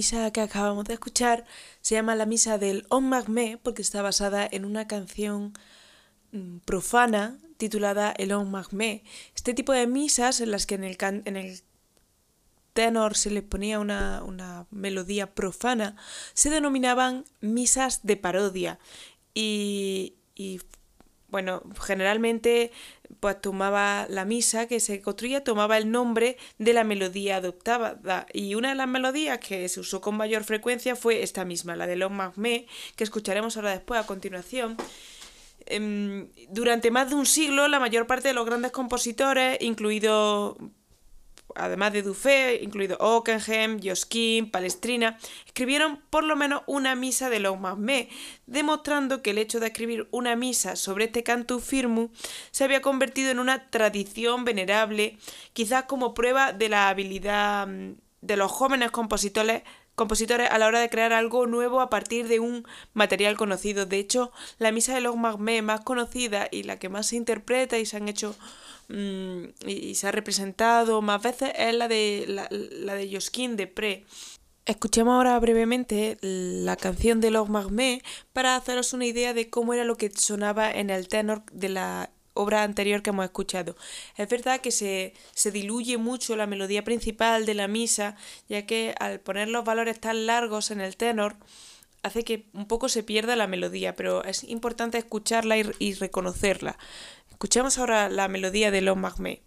Misa 0.00 0.30
que 0.30 0.40
acabamos 0.40 0.86
de 0.86 0.94
escuchar 0.94 1.44
se 1.82 1.94
llama 1.94 2.14
la 2.14 2.24
misa 2.24 2.56
del 2.56 2.86
On 2.88 3.06
Magme 3.06 3.58
porque 3.62 3.82
está 3.82 4.00
basada 4.00 4.48
en 4.50 4.64
una 4.64 4.86
canción 4.86 5.52
mm, 6.32 6.60
profana 6.64 7.36
titulada 7.58 8.10
El 8.16 8.32
On 8.32 8.50
Magme. 8.50 9.04
Este 9.36 9.52
tipo 9.52 9.74
de 9.74 9.86
misas 9.86 10.40
en 10.40 10.52
las 10.52 10.64
que 10.64 10.76
en 10.76 10.84
el, 10.84 10.96
en 11.02 11.36
el 11.36 11.60
tenor 12.72 13.14
se 13.14 13.30
le 13.30 13.42
ponía 13.42 13.78
una, 13.78 14.22
una 14.24 14.66
melodía 14.70 15.34
profana 15.34 15.96
se 16.32 16.48
denominaban 16.48 17.26
misas 17.42 18.00
de 18.02 18.16
parodia 18.16 18.78
y 19.34 20.14
bueno, 21.30 21.62
generalmente 21.80 22.72
pues 23.20 23.40
tomaba 23.40 24.06
la 24.08 24.24
misa 24.24 24.66
que 24.66 24.80
se 24.80 25.00
construía, 25.00 25.42
tomaba 25.42 25.76
el 25.76 25.90
nombre 25.90 26.36
de 26.58 26.72
la 26.72 26.84
melodía 26.84 27.36
adoptada. 27.36 28.26
Y 28.32 28.54
una 28.54 28.70
de 28.70 28.74
las 28.76 28.88
melodías 28.88 29.38
que 29.38 29.68
se 29.68 29.80
usó 29.80 30.00
con 30.00 30.16
mayor 30.16 30.44
frecuencia 30.44 30.96
fue 30.96 31.22
esta 31.22 31.44
misma, 31.44 31.76
la 31.76 31.86
de 31.86 31.96
Long 31.96 32.12
Magme, 32.12 32.66
que 32.96 33.04
escucharemos 33.04 33.56
ahora 33.56 33.70
después 33.70 34.00
a 34.00 34.06
continuación. 34.06 34.76
Em, 35.66 36.28
durante 36.48 36.90
más 36.90 37.10
de 37.10 37.16
un 37.16 37.26
siglo, 37.26 37.68
la 37.68 37.80
mayor 37.80 38.06
parte 38.06 38.28
de 38.28 38.34
los 38.34 38.46
grandes 38.46 38.72
compositores, 38.72 39.58
incluido 39.60 40.56
además 41.56 41.92
de 41.92 42.02
Dufay, 42.02 42.62
incluido 42.62 42.96
Ockenheim, 43.00 43.80
Josquin, 43.82 44.50
Palestrina, 44.50 45.18
escribieron 45.46 46.00
por 46.10 46.24
lo 46.24 46.36
menos 46.36 46.62
una 46.66 46.94
misa 46.94 47.30
de 47.30 47.40
los 47.40 47.58
Magmé, 47.58 48.08
demostrando 48.46 49.22
que 49.22 49.30
el 49.30 49.38
hecho 49.38 49.60
de 49.60 49.68
escribir 49.68 50.08
una 50.10 50.36
misa 50.36 50.76
sobre 50.76 51.06
este 51.06 51.22
cantus 51.22 51.64
firmus 51.64 52.10
se 52.50 52.64
había 52.64 52.80
convertido 52.82 53.30
en 53.30 53.38
una 53.38 53.70
tradición 53.70 54.44
venerable, 54.44 55.18
quizás 55.52 55.84
como 55.84 56.14
prueba 56.14 56.52
de 56.52 56.68
la 56.68 56.88
habilidad 56.88 57.66
mm, 57.66 57.94
de 58.20 58.36
los 58.36 58.50
jóvenes 58.52 58.90
compositores 58.90 59.62
compositores 60.00 60.50
a 60.50 60.58
la 60.58 60.66
hora 60.66 60.80
de 60.80 60.88
crear 60.88 61.12
algo 61.12 61.46
nuevo 61.46 61.80
a 61.80 61.90
partir 61.90 62.26
de 62.26 62.40
un 62.40 62.64
material 62.94 63.36
conocido. 63.36 63.86
De 63.86 63.98
hecho, 63.98 64.32
la 64.58 64.72
misa 64.72 64.94
de 64.94 65.00
los 65.00 65.16
Magmé 65.16 65.62
más 65.62 65.82
conocida 65.82 66.48
y 66.50 66.62
la 66.62 66.78
que 66.78 66.88
más 66.88 67.06
se 67.06 67.16
interpreta 67.16 67.78
y 67.78 67.84
se 67.84 67.98
han 67.98 68.08
hecho 68.08 68.34
Mm, 68.90 69.50
y, 69.66 69.94
se 69.94 70.08
ha 70.08 70.12
representado 70.12 71.00
más 71.00 71.22
veces 71.22 71.52
es 71.56 71.72
la 71.74 71.86
de, 71.86 72.24
la, 72.26 72.94
de 72.94 73.10
Josquin 73.12 73.56
de 73.56 73.68
Pre. 73.68 74.04
Escuchemos 74.66 75.14
ahora 75.14 75.38
brevemente 75.38 76.18
la 76.20 76.76
canción 76.76 77.20
de 77.20 77.30
Los 77.30 77.48
Magmé 77.48 78.02
para 78.32 78.56
haceros 78.56 78.92
una 78.92 79.06
idea 79.06 79.32
de 79.32 79.48
cómo 79.48 79.74
era 79.74 79.84
lo 79.84 79.96
que 79.96 80.10
sonaba 80.10 80.70
en 80.72 80.90
el 80.90 81.06
tenor 81.06 81.44
de 81.52 81.68
la 81.68 82.10
obra 82.34 82.62
anterior 82.62 83.02
que 83.02 83.10
hemos 83.10 83.24
escuchado. 83.24 83.76
Es 84.16 84.28
verdad 84.28 84.60
que 84.60 84.70
se, 84.70 85.14
se, 85.34 85.50
diluye 85.50 85.98
mucho 85.98 86.36
la 86.36 86.46
melodía 86.46 86.84
principal 86.84 87.46
de 87.46 87.54
la 87.54 87.68
misa, 87.68 88.16
ya 88.48 88.66
que 88.66 88.94
al 88.98 89.20
poner 89.20 89.48
los 89.48 89.64
valores 89.64 90.00
tan 90.00 90.26
largos 90.26 90.70
en 90.70 90.80
el 90.80 90.96
tenor, 90.96 91.36
hace 92.02 92.24
que 92.24 92.46
un 92.54 92.66
poco 92.66 92.88
se 92.88 93.02
pierda 93.02 93.36
la 93.36 93.46
melodía, 93.46 93.94
pero 93.96 94.24
es 94.24 94.44
importante 94.44 94.98
escucharla 94.98 95.58
y, 95.58 95.70
y 95.78 95.94
reconocerla. 95.94 96.78
Escuchemos 97.30 97.78
ahora 97.78 98.08
la 98.08 98.28
melodía 98.28 98.70
de 98.70 98.80
L'Homme 98.82 99.02
Magmé. 99.02 99.42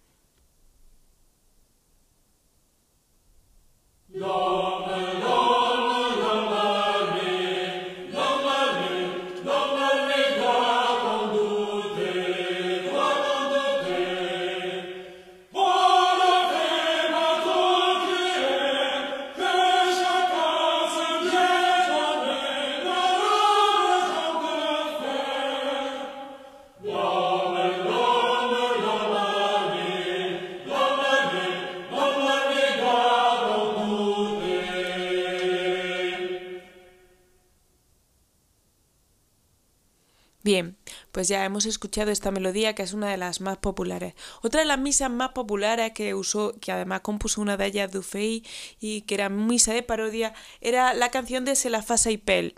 Pues 41.14 41.28
ya 41.28 41.46
hemos 41.46 41.68
escuchado 41.68 42.10
esta 42.10 42.32
melodía 42.32 42.74
que 42.74 42.82
es 42.82 42.92
una 42.94 43.08
de 43.08 43.18
las 43.18 43.40
más 43.40 43.58
populares. 43.58 44.16
Otra 44.42 44.62
de 44.62 44.66
las 44.66 44.80
misas 44.80 45.12
más 45.12 45.30
populares 45.30 45.92
que 45.94 46.16
usó, 46.16 46.56
que 46.60 46.72
además 46.72 47.02
compuso 47.02 47.40
una 47.40 47.56
de 47.56 47.68
ellas 47.68 47.92
Dufay 47.92 48.44
y 48.80 49.02
que 49.04 49.14
era 49.14 49.30
misa 49.30 49.74
de 49.74 49.84
parodia, 49.84 50.34
era 50.60 50.96
la 50.96 51.12
canción 51.12 51.46
de 51.46 51.56
Selafasa 51.56 52.10
y 52.10 52.18
Pel. 52.18 52.56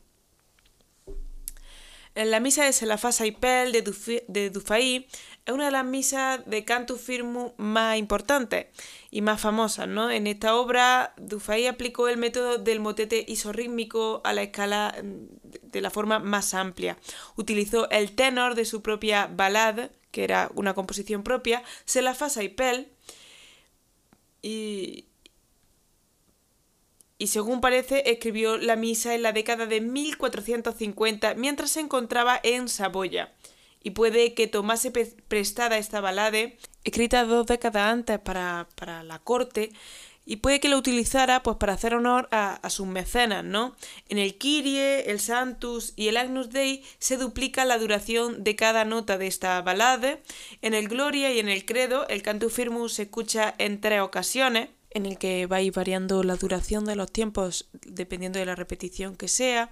En 2.15 2.31
la 2.31 2.39
misa 2.39 2.63
de 2.63 2.71
Selafasa 2.71 3.25
y 3.25 3.33
Pel 3.33 3.73
de, 3.73 4.49
Dufay 4.49 5.05
es 5.45 5.53
una 5.53 5.65
de 5.65 5.71
las 5.71 5.85
misas 5.85 6.39
de 6.45 6.63
canto 6.63 6.95
firmo 6.95 7.53
más 7.57 7.97
importantes 7.97 8.67
y 9.11 9.21
más 9.21 9.41
famosas. 9.41 9.89
¿no? 9.89 10.09
En 10.09 10.27
esta 10.27 10.55
obra, 10.55 11.13
Dufay 11.17 11.67
aplicó 11.67 12.07
el 12.07 12.15
método 12.15 12.57
del 12.57 12.79
motete 12.79 13.25
isorrítmico 13.27 14.21
a 14.23 14.31
la 14.31 14.43
escala 14.43 14.95
de 15.75 15.81
la 15.81 15.91
forma 15.91 16.19
más 16.19 16.53
amplia. 16.53 16.97
Utilizó 17.35 17.89
el 17.91 18.15
tenor 18.15 18.55
de 18.55 18.65
su 18.65 18.81
propia 18.81 19.27
balada, 19.27 19.91
que 20.11 20.23
era 20.23 20.49
una 20.55 20.73
composición 20.73 21.23
propia, 21.23 21.63
Se 21.85 22.01
la 22.01 22.15
Fasa 22.15 22.43
y 22.43 22.49
Pel, 22.49 22.87
y, 24.41 25.05
y 27.17 27.27
según 27.27 27.61
parece 27.61 28.09
escribió 28.09 28.57
la 28.57 28.75
misa 28.75 29.15
en 29.15 29.23
la 29.23 29.31
década 29.31 29.65
de 29.65 29.81
1450 29.81 31.33
mientras 31.35 31.71
se 31.71 31.79
encontraba 31.79 32.39
en 32.43 32.69
Saboya 32.69 33.33
y 33.85 33.91
puede 33.91 34.33
que 34.33 34.47
tomase 34.47 34.89
prestada 35.27 35.77
esta 35.77 36.01
balade, 36.01 36.57
escrita 36.83 37.23
dos 37.23 37.45
décadas 37.45 37.93
antes 37.93 38.17
para, 38.17 39.03
la 39.03 39.19
corte, 39.19 39.71
y 40.25 40.37
puede 40.37 40.59
que 40.59 40.69
la 40.69 40.77
utilizara 40.77 41.43
pues 41.43 41.57
para 41.57 41.73
hacer 41.73 41.93
honor 41.93 42.27
a, 42.31 42.59
sus 42.69 42.87
mecenas, 42.87 43.43
¿no? 43.43 43.75
En 44.09 44.17
el 44.17 44.37
Kyrie, 44.37 45.11
el 45.11 45.19
Santus 45.19 45.93
y 45.95 46.07
el 46.07 46.17
Agnus 46.17 46.49
Dei 46.49 46.83
se 46.97 47.17
duplica 47.17 47.63
la 47.63 47.77
duración 47.77 48.43
de 48.43 48.55
cada 48.55 48.85
nota 48.85 49.17
de 49.17 49.27
esta 49.27 49.61
balade. 49.61 50.21
En 50.61 50.73
el 50.73 50.87
Gloria 50.87 51.31
y 51.31 51.39
en 51.39 51.47
el 51.47 51.65
Credo, 51.65 52.07
el 52.07 52.23
Cantus 52.23 52.53
Firmus 52.53 52.93
se 52.93 53.03
escucha 53.03 53.53
en 53.59 53.79
tres 53.79 54.01
ocasiones, 54.01 54.69
en 54.89 55.05
el 55.05 55.17
que 55.17 55.45
va 55.45 55.59
variando 55.73 56.23
la 56.23 56.35
duración 56.35 56.85
de 56.85 56.95
los 56.95 57.11
tiempos 57.11 57.67
dependiendo 57.85 58.39
de 58.39 58.45
la 58.45 58.55
repetición 58.55 59.15
que 59.15 59.27
sea. 59.27 59.71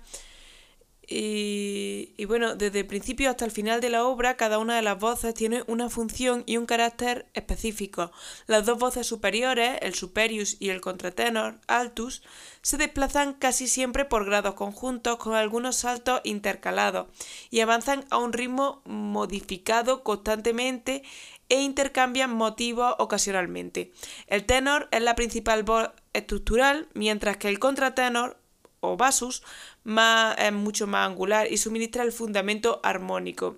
Y, 1.06 2.24
bueno, 2.26 2.56
desde 2.56 2.80
el 2.80 2.88
principio 2.88 3.30
hasta 3.30 3.44
el 3.44 3.52
final 3.52 3.82
de 3.82 3.90
la 3.90 4.06
obra, 4.06 4.38
cada 4.38 4.58
una 4.58 4.78
de 4.78 4.82
las 4.82 4.98
voces 4.98 5.34
tiene 5.34 5.64
una 5.68 5.90
función 5.90 6.44
y 6.46 6.58
un 6.58 6.66
carácter 6.66 7.28
específico. 7.34 8.12
Las 8.48 8.66
dos 8.66 8.80
voces 8.80 9.06
superiores, 9.06 9.78
el 9.82 9.96
superius 9.96 10.56
y 10.60 10.70
el 10.70 10.80
contratenor, 10.80 11.60
altus, 11.68 12.24
se 12.62 12.78
desplazan 12.78 13.34
casi 13.34 13.68
siempre 13.68 14.06
por 14.06 14.26
grados 14.26 14.54
conjuntos 14.54 15.18
con 15.18 15.36
algunos 15.36 15.76
saltos 15.76 16.22
intercalados 16.24 17.08
y 17.50 17.60
avanzan 17.60 18.06
a 18.10 18.18
un 18.18 18.32
ritmo 18.32 18.82
modificado 18.86 20.04
constantemente 20.04 21.04
e 21.50 21.62
intercambian 21.62 22.34
motivos 22.34 22.96
ocasionalmente. 22.98 23.92
El 24.28 24.46
tenor 24.46 24.88
es 24.92 25.02
la 25.02 25.16
principal 25.16 25.64
voz 25.64 25.90
estructural, 26.14 26.88
mientras 26.94 27.38
que 27.38 27.50
el 27.50 27.60
contratenor 27.60 28.38
o 28.84 28.98
basus 28.98 29.44
más, 29.84 30.36
es 30.38 30.54
mucho 30.54 30.88
más 30.88 31.08
angular 31.08 31.52
y 31.52 31.58
suministra 31.58 32.04
el 32.04 32.12
fundamento 32.12 32.80
armónico. 32.84 33.58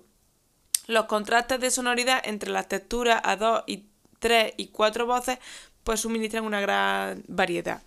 Los 0.86 1.06
contrastes 1.06 1.60
de 1.60 1.70
sonoridad 1.70 2.22
entre 2.24 2.50
las 2.50 2.68
texturas 2.68 3.20
a 3.24 3.36
dos 3.36 3.64
y 3.66 3.86
tres 4.20 4.54
y 4.56 4.68
cuatro 4.68 5.06
voces 5.06 5.38
pues 5.82 6.00
suministran 6.00 6.44
una 6.44 6.60
gran 6.60 7.24
variedad. 7.28 7.82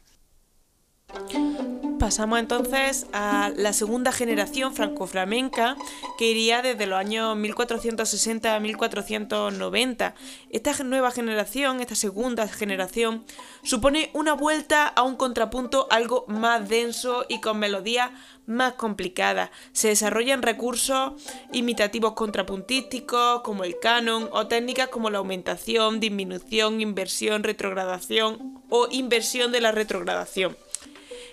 Pasamos 1.99 2.39
entonces 2.39 3.07
a 3.11 3.51
la 3.57 3.73
segunda 3.73 4.13
generación 4.13 4.73
franco-flamenca 4.73 5.75
que 6.17 6.31
iría 6.31 6.61
desde 6.61 6.85
los 6.85 6.97
años 6.97 7.35
1460 7.35 8.55
a 8.55 8.59
1490. 8.61 10.15
Esta 10.49 10.83
nueva 10.85 11.11
generación, 11.11 11.81
esta 11.81 11.95
segunda 11.95 12.47
generación, 12.47 13.25
supone 13.63 14.11
una 14.13 14.31
vuelta 14.31 14.87
a 14.87 15.03
un 15.03 15.17
contrapunto 15.17 15.87
algo 15.91 16.23
más 16.29 16.69
denso 16.69 17.25
y 17.27 17.41
con 17.41 17.59
melodías 17.59 18.11
más 18.45 18.73
complicadas. 18.73 19.49
Se 19.73 19.89
desarrollan 19.89 20.41
recursos 20.41 21.13
imitativos 21.51 22.13
contrapuntísticos 22.13 23.41
como 23.41 23.65
el 23.65 23.77
canon 23.77 24.29
o 24.31 24.47
técnicas 24.47 24.87
como 24.87 25.09
la 25.09 25.17
aumentación, 25.17 25.99
disminución, 25.99 26.79
inversión, 26.79 27.43
retrogradación 27.43 28.63
o 28.69 28.87
inversión 28.89 29.51
de 29.51 29.59
la 29.59 29.73
retrogradación. 29.73 30.55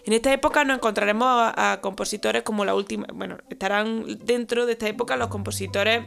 En 0.06 0.12
esta 0.12 0.32
época 0.32 0.62
nos 0.62 0.76
encontraremos 0.76 1.26
a, 1.28 1.80
compositores 1.82 2.44
como 2.44 2.64
la 2.64 2.76
última, 2.76 3.08
bueno, 3.12 3.38
estarán 3.50 4.06
dentro 4.24 4.64
de 4.64 4.72
esta 4.72 4.86
época 4.86 5.16
los 5.16 5.26
compositores 5.28 6.04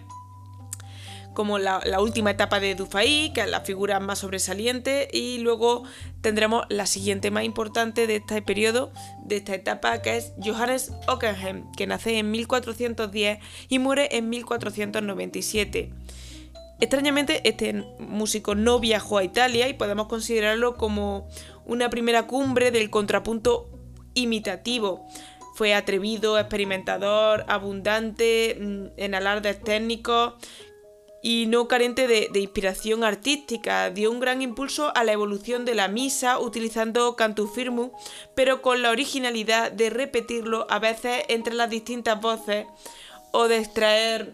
como 1.33 1.59
la, 1.59 1.81
última 1.99 2.31
etapa 2.31 2.61
de 2.61 2.75
Dufay, 2.75 3.33
que 3.33 3.41
es 3.41 3.49
la 3.49 3.59
figura 3.61 3.99
más 3.99 4.19
sobresaliente, 4.19 5.09
y 5.11 5.39
luego 5.39 5.83
tendremos 6.21 6.65
la 6.69 6.85
siguiente 6.85 7.29
más 7.29 7.43
importante 7.43 8.07
de 8.07 8.17
este 8.17 8.41
periodo, 8.41 8.93
de 9.25 9.35
esta 9.35 9.53
etapa, 9.53 10.01
que 10.01 10.15
es 10.15 10.31
Johannes 10.41 10.93
Ockenheim, 11.07 11.69
que 11.73 11.85
nace 11.85 12.19
en 12.19 12.31
1410 12.31 13.39
y 13.67 13.79
muere 13.79 14.15
en 14.17 14.29
1497. 14.29 15.91
Extrañamente, 16.79 17.41
este 17.47 17.73
músico 17.99 18.55
no 18.55 18.79
viajó 18.79 19.17
a 19.17 19.25
Italia 19.25 19.67
y 19.67 19.73
podemos 19.73 20.07
considerarlo 20.07 20.75
como 20.75 21.27
una 21.65 21.89
primera 21.89 22.27
cumbre 22.27 22.71
del 22.71 22.89
contrapunto 22.89 23.78
imitativo. 24.21 25.05
Fue 25.55 25.73
atrevido, 25.73 26.39
experimentador, 26.39 27.45
abundante 27.47 28.57
mm, 28.59 28.85
en 28.97 29.15
alardes 29.15 29.61
técnicos 29.61 30.33
y 31.21 31.47
no 31.47 31.67
carente 31.67 32.07
de, 32.07 32.29
inspiración 32.39 33.03
artística. 33.03 33.89
Dio 33.89 34.11
un 34.11 34.19
gran 34.19 34.41
impulso 34.41 34.95
a 34.95 35.03
la 35.03 35.11
evolución 35.11 35.65
de 35.65 35.75
la 35.75 35.87
misa 35.87 36.39
utilizando 36.39 37.15
cantu 37.15 37.47
firmus, 37.47 37.91
pero 38.35 38.61
con 38.61 38.81
la 38.81 38.91
originalidad 38.91 39.71
de 39.71 39.89
repetirlo 39.89 40.65
a 40.69 40.79
veces 40.79 41.23
entre 41.27 41.55
las 41.55 41.69
distintas 41.69 42.19
voces 42.21 42.65
o 43.31 43.47
de 43.47 43.57
extraer 43.57 44.33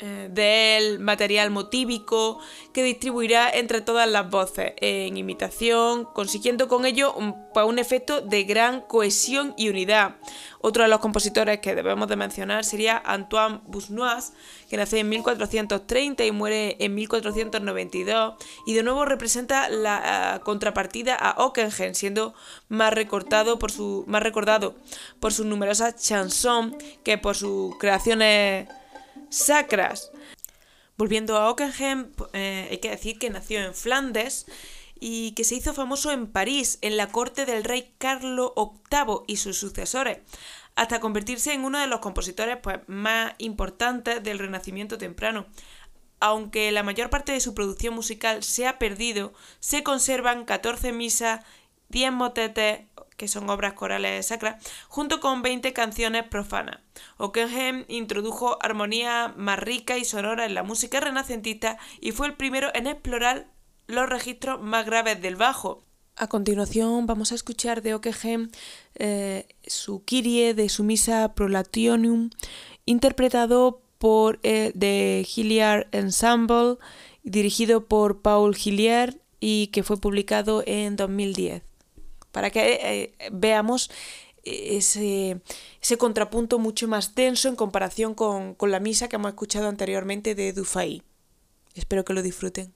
eh, 0.00 0.28
del 0.30 1.00
material 1.00 1.50
motívico 1.50 2.38
que 2.72 2.84
distribuirá 2.84 3.50
entre 3.50 3.80
todas 3.80 4.08
las 4.08 4.30
voces 4.30 4.74
en 4.76 5.16
imitación, 5.16 6.04
consiguiendo 6.04 6.68
con 6.68 6.86
ello 6.86 7.12
un, 7.14 7.78
efecto 7.78 8.20
de 8.20 8.44
gran 8.44 8.82
cohesión 8.82 9.54
y 9.56 9.68
unidad. 9.68 10.16
Otro 10.60 10.84
de 10.84 10.88
los 10.88 11.00
compositores 11.00 11.58
que 11.58 11.74
debemos 11.74 12.08
de 12.08 12.14
mencionar 12.14 12.64
sería 12.64 13.02
Antoine 13.04 13.60
Busnois, 13.66 14.32
que 14.70 14.76
nace 14.76 15.00
en 15.00 15.08
1430 15.08 16.24
y 16.24 16.30
muere 16.30 16.76
en 16.78 16.94
1492, 16.94 18.34
y 18.66 18.74
de 18.74 18.82
nuevo 18.84 19.04
representa 19.04 19.68
la 19.68 20.36
eh, 20.36 20.40
contrapartida 20.44 21.16
a 21.16 21.44
Ockenheim, 21.44 21.94
siendo 21.94 22.34
más, 22.68 22.92
recortado 22.92 23.58
por 23.58 23.72
su, 23.72 24.04
más 24.06 24.22
recordado 24.22 24.76
por 25.18 25.32
sus 25.32 25.46
numerosas 25.46 25.96
chansons 25.96 26.76
que 27.02 27.18
por 27.18 27.34
sus 27.34 27.76
creaciones 27.78 28.68
sacras. 29.30 30.10
Volviendo 30.96 31.36
a 31.36 31.50
Ockenheim, 31.50 32.12
eh, 32.32 32.68
hay 32.70 32.78
que 32.78 32.90
decir 32.90 33.18
que 33.18 33.30
nació 33.30 33.60
en 33.60 33.74
Flandes 33.74 34.46
y 35.00 35.32
que 35.32 35.44
se 35.44 35.54
hizo 35.54 35.74
famoso 35.74 36.10
en 36.10 36.26
París, 36.26 36.78
en 36.82 36.96
la 36.96 37.08
corte 37.08 37.46
del 37.46 37.64
rey 37.64 37.94
Carlos 37.98 38.52
VIII 38.56 39.20
y 39.26 39.36
sus 39.36 39.56
sucesores, 39.58 40.18
hasta 40.74 41.00
convertirse 41.00 41.52
en 41.52 41.64
uno 41.64 41.78
de 41.78 41.86
los 41.86 42.00
compositores 42.00 42.56
pues, 42.56 42.80
más 42.88 43.34
importantes 43.38 44.22
del 44.22 44.38
Renacimiento 44.38 44.98
temprano. 44.98 45.46
Aunque 46.20 46.72
la 46.72 46.82
mayor 46.82 47.10
parte 47.10 47.30
de 47.30 47.40
su 47.40 47.54
producción 47.54 47.94
musical 47.94 48.42
se 48.42 48.66
ha 48.66 48.78
perdido, 48.78 49.32
se 49.60 49.84
conservan 49.84 50.44
14 50.44 50.92
misas, 50.92 51.44
10 51.90 52.12
motetes, 52.12 52.80
que 53.18 53.28
son 53.28 53.50
obras 53.50 53.74
corales 53.74 54.28
sacras, 54.28 54.64
junto 54.88 55.20
con 55.20 55.42
20 55.42 55.74
canciones 55.74 56.22
profanas. 56.22 56.78
Ockenheim 57.18 57.84
introdujo 57.88 58.56
armonía 58.62 59.34
más 59.36 59.58
rica 59.58 59.98
y 59.98 60.04
sonora 60.06 60.46
en 60.46 60.54
la 60.54 60.62
música 60.62 61.00
renacentista 61.00 61.78
y 62.00 62.12
fue 62.12 62.28
el 62.28 62.34
primero 62.34 62.70
en 62.74 62.86
explorar 62.86 63.48
los 63.88 64.08
registros 64.08 64.62
más 64.62 64.86
graves 64.86 65.20
del 65.20 65.36
bajo. 65.36 65.84
A 66.16 66.28
continuación 66.28 67.06
vamos 67.06 67.32
a 67.32 67.34
escuchar 67.34 67.82
de 67.82 67.94
Ockenheim 67.94 68.50
eh, 68.94 69.46
su 69.66 70.04
Kyrie 70.04 70.54
de 70.54 70.68
su 70.68 70.84
misa 70.84 71.34
Prolationum, 71.34 72.30
interpretado 72.86 73.82
por 73.98 74.38
el 74.44 74.72
The 74.78 75.26
Hilliard 75.34 75.88
Ensemble, 75.90 76.76
dirigido 77.24 77.86
por 77.86 78.22
Paul 78.22 78.56
Hilliard 78.56 79.16
y 79.40 79.68
que 79.68 79.82
fue 79.82 79.96
publicado 80.00 80.62
en 80.66 80.96
2010 80.96 81.67
para 82.32 82.50
que 82.50 82.78
eh, 82.82 83.30
veamos 83.32 83.90
ese, 84.44 85.40
contrapunto 85.98 86.58
mucho 86.58 86.88
más 86.88 87.14
denso 87.14 87.48
en 87.48 87.56
comparación 87.56 88.14
con, 88.14 88.54
con, 88.54 88.70
la 88.70 88.80
misa 88.80 89.08
que 89.08 89.16
hemos 89.16 89.30
escuchado 89.30 89.68
anteriormente 89.68 90.34
de 90.34 90.52
Dufay. 90.52 91.02
Espero 91.74 92.04
que 92.04 92.14
lo 92.14 92.22
disfruten. 92.22 92.72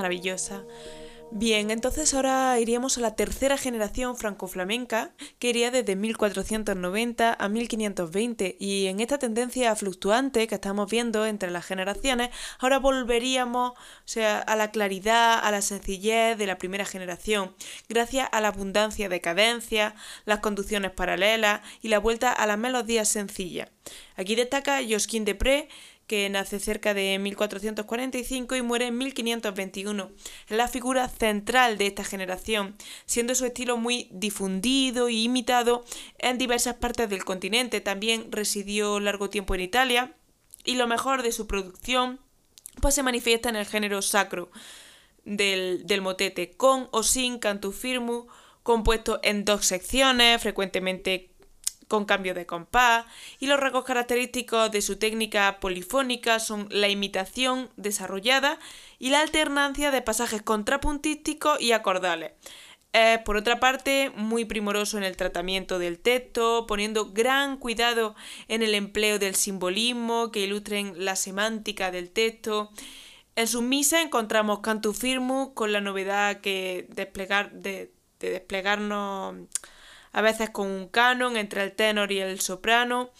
Maravillosa. 0.00 0.64
Bien, 1.32 1.70
entonces 1.70 2.12
ahora 2.12 2.58
iríamos 2.58 2.98
a 2.98 3.02
la 3.02 3.14
tercera 3.14 3.56
generación 3.56 4.16
franco-flamenca, 4.16 5.12
que 5.38 5.50
iría 5.50 5.70
desde 5.70 5.94
1490 5.94 7.36
a 7.38 7.48
1520, 7.48 8.56
y 8.58 8.86
en 8.86 8.98
esta 8.98 9.18
tendencia 9.18 9.76
fluctuante 9.76 10.48
que 10.48 10.56
estamos 10.56 10.90
viendo 10.90 11.24
entre 11.26 11.52
las 11.52 11.64
generaciones, 11.64 12.30
ahora 12.58 12.80
volveríamos 12.80 13.74
sea, 14.04 14.40
a 14.40 14.56
la 14.56 14.72
claridad, 14.72 15.38
a 15.40 15.52
la 15.52 15.62
sencillez 15.62 16.36
de 16.36 16.46
la 16.46 16.58
primera 16.58 16.84
generación, 16.84 17.54
gracias 17.88 18.28
a 18.32 18.40
la 18.40 18.48
abundancia 18.48 19.08
de 19.08 19.20
cadencias, 19.20 19.94
las 20.24 20.40
conducciones 20.40 20.90
paralelas 20.90 21.60
y 21.80 21.88
la 21.88 22.00
vuelta 22.00 22.32
a 22.32 22.44
las 22.48 22.58
melodías 22.58 23.08
sencillas. 23.08 23.68
Aquí 24.16 24.34
destaca 24.34 24.80
Josquin 24.88 25.24
Depré, 25.24 25.68
que 26.10 26.28
nace 26.28 26.58
cerca 26.58 26.92
de 26.92 27.16
1445 27.20 28.56
y 28.56 28.62
muere 28.62 28.88
en 28.88 28.98
1521. 28.98 30.10
Es 30.48 30.56
la 30.56 30.66
figura 30.66 31.08
central 31.08 31.78
de 31.78 31.86
esta 31.86 32.02
generación, 32.02 32.74
siendo 33.06 33.36
su 33.36 33.46
estilo 33.46 33.76
muy 33.76 34.08
difundido 34.10 35.08
y 35.08 35.22
imitado 35.22 35.84
en 36.18 36.36
diversas 36.36 36.74
partes 36.74 37.08
del 37.10 37.24
continente. 37.24 37.80
También 37.80 38.32
residió 38.32 38.98
largo 38.98 39.30
tiempo 39.30 39.54
en 39.54 39.60
Italia 39.60 40.16
y 40.64 40.74
lo 40.74 40.88
mejor 40.88 41.22
de 41.22 41.30
su 41.30 41.46
producción 41.46 42.18
pues 42.80 42.96
se 42.96 43.04
manifiesta 43.04 43.48
en 43.48 43.54
el 43.54 43.66
género 43.66 44.02
sacro 44.02 44.50
del, 45.24 45.86
del 45.86 46.00
motete, 46.00 46.50
con 46.50 46.88
o 46.90 47.04
sin 47.04 47.38
cantu 47.38 47.70
firmu, 47.70 48.26
compuesto 48.64 49.20
en 49.22 49.44
dos 49.44 49.64
secciones, 49.64 50.42
frecuentemente 50.42 51.29
con 51.90 52.04
cambio 52.04 52.34
de 52.34 52.46
compás, 52.46 53.04
y 53.40 53.48
los 53.48 53.58
rasgos 53.58 53.84
característicos 53.84 54.70
de 54.70 54.80
su 54.80 54.96
técnica 54.96 55.58
polifónica 55.58 56.38
son 56.38 56.68
la 56.70 56.88
imitación 56.88 57.68
desarrollada 57.76 58.60
y 59.00 59.10
la 59.10 59.22
alternancia 59.22 59.90
de 59.90 60.00
pasajes 60.00 60.40
contrapuntísticos 60.40 61.60
y 61.60 61.72
acordales. 61.72 62.30
Es, 62.92 63.18
por 63.18 63.36
otra 63.36 63.58
parte, 63.58 64.12
muy 64.14 64.44
primoroso 64.44 64.98
en 64.98 65.04
el 65.04 65.16
tratamiento 65.16 65.80
del 65.80 65.98
texto, 65.98 66.64
poniendo 66.68 67.10
gran 67.12 67.56
cuidado 67.56 68.14
en 68.46 68.62
el 68.62 68.76
empleo 68.76 69.18
del 69.18 69.34
simbolismo 69.34 70.30
que 70.30 70.44
ilustren 70.44 71.04
la 71.04 71.16
semántica 71.16 71.90
del 71.90 72.10
texto. 72.10 72.70
En 73.34 73.48
sus 73.48 73.62
misas 73.62 74.04
encontramos 74.04 74.60
cantus 74.60 74.96
firmus 74.96 75.50
con 75.54 75.72
la 75.72 75.80
novedad 75.80 76.40
que 76.40 76.86
desplegar, 76.90 77.50
de 77.50 77.92
desplegarnos 78.20 79.34
a 80.12 80.22
veces 80.22 80.50
con 80.50 80.66
un 80.66 80.88
canon 80.88 81.36
entre 81.36 81.62
el 81.62 81.72
tenor 81.72 82.12
y 82.12 82.20
el 82.20 82.40
soprano, 82.40 83.10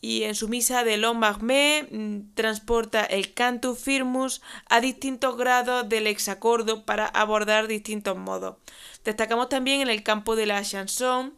y 0.00 0.22
en 0.22 0.34
su 0.34 0.48
misa 0.48 0.82
de 0.82 0.96
Lombardme 0.96 1.86
mm, 1.90 2.34
transporta 2.34 3.04
el 3.04 3.34
cantus 3.34 3.78
firmus 3.78 4.40
a 4.68 4.80
distintos 4.80 5.36
grados 5.36 5.88
del 5.88 6.06
hexacordo 6.06 6.84
para 6.84 7.06
abordar 7.06 7.66
distintos 7.66 8.16
modos. 8.16 8.56
Destacamos 9.04 9.48
también 9.48 9.80
en 9.80 9.90
el 9.90 10.02
campo 10.02 10.36
de 10.36 10.46
la 10.46 10.62
chanson 10.62 11.34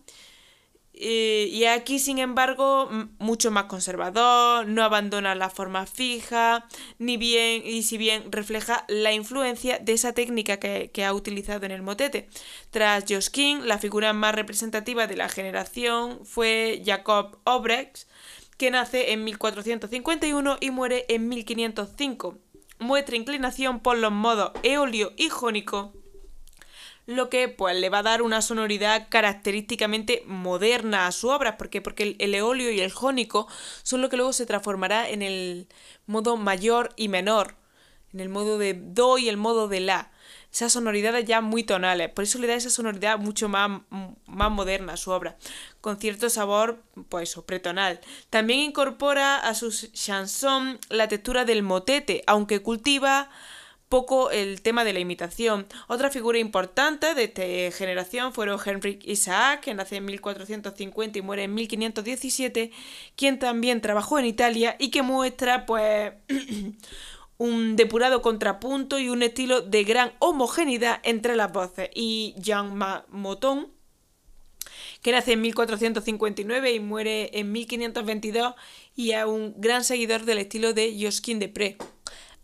y 1.05 1.65
aquí, 1.65 1.99
sin 1.99 2.19
embargo, 2.19 2.89
mucho 3.19 3.51
más 3.51 3.65
conservador, 3.65 4.67
no 4.67 4.85
abandona 4.85 5.35
la 5.35 5.51
forma 5.51 5.87
fija, 5.87 6.67
ni 6.99 7.17
bien, 7.17 7.63
y 7.65 7.83
si 7.83 7.99
bien 7.99 8.31
refleja 8.31 8.85
la 8.89 9.13
influencia 9.13 9.79
de 9.79 9.95
esa 9.95 10.13
técnica 10.13 10.59
que, 10.59 11.05
ha 11.05 11.15
utilizado 11.15 11.67
en 11.67 11.73
el 11.73 11.83
motete. 11.83 12.29
Tras 12.71 13.05
Josquin, 13.09 13.67
la 13.67 13.79
figura 13.79 14.13
más 14.13 14.35
representativa 14.35 15.07
de 15.07 15.17
la 15.17 15.29
generación 15.29 16.25
fue 16.25 16.83
Jacob 16.85 17.39
Obrecht, 17.45 18.07
que 18.57 18.71
nace 18.71 19.13
en 19.13 19.25
1451 19.25 20.59
y 20.61 20.71
muere 20.71 21.05
en 21.09 21.29
1505. 21.29 22.39
Muestra 22.79 23.17
inclinación 23.17 23.81
por 23.81 23.99
los 23.99 24.13
modos 24.13 24.53
eolio 24.63 25.13
y 25.17 25.29
jónico 25.29 25.93
lo 27.17 27.31
que 27.31 27.49
pues 27.49 27.77
le 27.77 27.89
va 27.89 27.99
a 27.99 28.03
dar 28.03 28.23
una 28.23 28.43
sonoridad 28.43 29.07
característicamente 29.09 30.23
moderna 30.27 31.07
a 31.07 31.13
su 31.13 31.29
obra, 31.29 31.57
porque 31.57 31.81
porque 31.81 32.17
el, 32.19 32.35
eolio 32.35 32.71
y 32.71 32.81
el 32.81 32.91
jónico 32.91 33.49
son 33.83 34.03
lo 34.03 34.09
que 34.09 34.17
luego 34.17 34.33
se 34.33 34.47
transformará 34.47 35.09
en 35.09 35.23
el 35.23 35.69
modo 36.07 36.37
mayor 36.37 36.93
y 36.97 37.09
menor, 37.09 37.57
en 38.13 38.21
el 38.21 38.29
modo 38.29 38.59
de 38.59 38.75
do 38.75 39.19
y 39.19 39.29
el 39.29 39.37
modo 39.37 39.69
de 39.69 39.81
la. 39.81 40.11
Esas 40.53 40.75
sonoridades 40.75 41.25
ya 41.25 41.41
muy 41.41 41.65
tonales, 41.65 42.11
por 42.11 42.25
eso 42.25 42.39
le 42.39 42.47
da 42.47 42.55
esa 42.55 42.69
sonoridad 42.69 43.19
mucho 43.19 43.49
más, 43.49 43.81
más 44.27 44.51
moderna 44.51 44.93
a 44.93 44.97
su 44.99 45.11
obra, 45.11 45.39
con 45.81 45.97
cierto 45.97 46.29
sabor, 46.29 46.83
pues 47.09 47.35
pretonal. 47.47 48.01
También 48.29 48.61
incorpora 48.61 49.39
a 49.39 49.55
sus 49.55 49.91
chansons 49.93 50.79
la 50.91 51.09
textura 51.09 51.47
del 51.47 51.63
motete, 51.63 52.23
aunque 52.27 52.61
cultiva 52.61 53.31
poco 53.93 54.31
el 54.31 54.63
tema 54.63 54.85
de 54.85 54.95
la 54.95 55.01
imitación. 55.01 55.67
Otra 55.87 56.09
figura 56.09 56.39
importante 56.39 57.15
de 57.15 57.25
esta 57.25 57.77
generación 57.77 58.33
fueron 58.33 58.59
Henrik 58.65 59.07
Isaac, 59.07 59.61
que 59.61 59.75
nace 59.75 59.97
en 59.97 60.07
1450 60.07 61.19
y 61.19 61.21
muere 61.21 61.43
en 61.43 61.53
1517, 61.53 62.71
quien 63.17 63.39
también 63.39 63.83
trabajó 63.83 64.19
en 64.19 64.25
Italia 64.25 64.77
y 64.79 64.91
que 64.91 65.03
muestra 65.03 65.67
pues 65.67 66.15
un 67.37 67.77
depurado 67.77 68.23
contrapunto 68.23 68.99
y 68.99 69.11
un 69.11 69.23
estilo 69.23 69.61
de 69.61 69.85
gran 69.85 70.13
homogeneidad 70.21 71.01
entre 71.03 71.37
las 71.37 71.53
voces. 71.53 71.91
Y 71.95 72.35
Jean 72.39 72.75
Moton, 73.11 73.71
que 75.03 75.13
nace 75.13 75.33
en 75.33 75.43
1459 75.43 76.73
y 76.73 76.81
muere 76.81 77.39
en 77.39 77.53
1522 77.53 78.55
y 78.97 79.11
es 79.11 79.27
un 79.27 79.53
gran 79.59 79.85
seguidor 79.85 80.25
del 80.25 80.39
estilo 80.39 80.73
de 80.73 80.97
Josquin 80.99 81.39
de 81.39 81.51
Pré. 81.51 81.77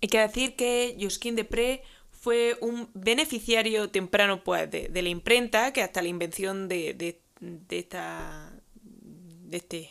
Hay 0.00 0.08
que 0.08 0.18
decir 0.18 0.56
que 0.56 0.96
Josquin 1.00 1.36
de 1.36 1.44
Pré 1.44 1.82
fue 2.10 2.56
un 2.60 2.88
beneficiario 2.94 3.90
temprano 3.90 4.42
pues, 4.44 4.70
de, 4.70 4.90
la 5.02 5.08
imprenta, 5.08 5.72
que 5.72 5.82
hasta 5.82 6.02
la 6.02 6.08
invención 6.08 6.68
de, 6.68 6.94
de, 6.94 7.78
esta, 7.78 8.52
de 8.82 9.56
este 9.56 9.90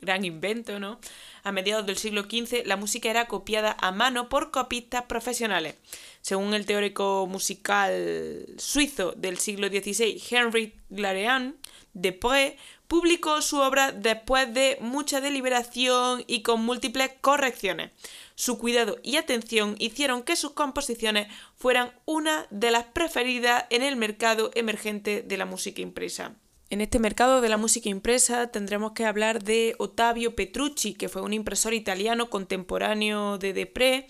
gran 0.00 0.24
invento, 0.24 0.78
¿no? 0.80 0.98
A 1.42 1.52
mediados 1.52 1.86
del 1.86 1.96
siglo 1.96 2.22
XV, 2.22 2.66
la 2.66 2.76
música 2.76 3.10
era 3.10 3.28
copiada 3.28 3.76
a 3.80 3.92
mano 3.92 4.28
por 4.28 4.50
copistas 4.50 5.04
profesionales. 5.04 5.76
Según 6.20 6.54
el 6.54 6.66
teórico 6.66 7.26
musical 7.26 8.46
suizo 8.58 9.12
del 9.12 9.38
siglo 9.38 9.68
XVI, 9.68 10.22
Henry 10.30 10.74
Glarean, 10.88 11.56
Depré 11.92 12.56
publicó 12.90 13.40
su 13.40 13.60
obra 13.60 13.92
después 13.92 14.52
de 14.52 14.76
mucha 14.80 15.20
deliberación 15.20 16.24
y 16.26 16.42
con 16.42 16.60
múltiples 16.60 17.12
correcciones. 17.20 17.92
Su 18.34 18.58
cuidado 18.58 18.98
y 19.04 19.14
atención 19.14 19.76
hicieron 19.78 20.24
que 20.24 20.34
sus 20.34 20.54
composiciones 20.54 21.28
fueran 21.54 21.92
una 22.04 22.48
de 22.50 22.72
las 22.72 22.86
preferidas 22.86 23.66
en 23.70 23.82
el 23.82 23.94
mercado 23.94 24.50
emergente 24.56 25.22
de 25.22 25.36
la 25.36 25.46
música 25.46 25.80
impresa. 25.80 26.34
En 26.68 26.80
este 26.80 26.98
mercado 26.98 27.40
de 27.40 27.48
la 27.48 27.56
música 27.56 27.88
impresa 27.88 28.48
tendremos 28.48 28.90
que 28.90 29.04
hablar 29.04 29.44
de 29.44 29.76
Ottavio 29.78 30.34
Petrucci, 30.34 30.94
que 30.94 31.08
fue 31.08 31.22
un 31.22 31.32
impresor 31.32 31.74
italiano 31.74 32.28
contemporáneo 32.28 33.38
de 33.38 33.52
Depré, 33.52 34.08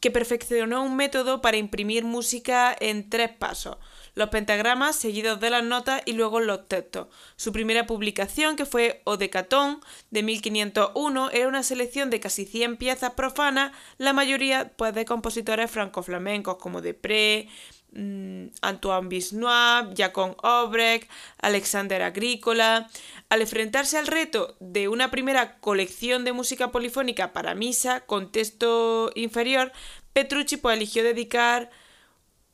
que 0.00 0.10
perfeccionó 0.10 0.82
un 0.82 0.96
método 0.96 1.40
para 1.40 1.56
imprimir 1.56 2.04
música 2.04 2.76
en 2.80 3.08
tres 3.10 3.30
pasos 3.30 3.76
los 4.18 4.30
pentagramas 4.30 4.96
seguidos 4.96 5.38
de 5.38 5.48
las 5.48 5.62
notas 5.62 6.02
y 6.04 6.12
luego 6.12 6.40
los 6.40 6.66
textos. 6.66 7.06
Su 7.36 7.52
primera 7.52 7.86
publicación, 7.86 8.56
que 8.56 8.66
fue 8.66 9.00
Odecatón 9.04 9.80
de 10.10 10.24
1501, 10.24 11.30
era 11.30 11.46
una 11.46 11.62
selección 11.62 12.10
de 12.10 12.18
casi 12.18 12.44
100 12.44 12.78
piezas 12.78 13.12
profanas, 13.12 13.70
la 13.96 14.12
mayoría 14.12 14.72
pues, 14.76 14.92
de 14.92 15.04
compositores 15.04 15.70
franco-flamencos 15.70 16.56
como 16.56 16.82
Depré, 16.82 17.48
mm, 17.92 18.46
Antoine 18.60 19.08
Bisnois, 19.08 19.86
Jacon 19.96 20.34
Obrecht, 20.42 21.08
Alexander 21.40 22.02
Agrícola. 22.02 22.90
Al 23.28 23.42
enfrentarse 23.42 23.98
al 23.98 24.08
reto 24.08 24.56
de 24.58 24.88
una 24.88 25.12
primera 25.12 25.60
colección 25.60 26.24
de 26.24 26.32
música 26.32 26.72
polifónica 26.72 27.32
para 27.32 27.54
misa 27.54 28.00
con 28.00 28.32
texto 28.32 29.12
inferior, 29.14 29.70
Petrucci 30.12 30.56
pues, 30.56 30.76
eligió 30.76 31.04
dedicar 31.04 31.70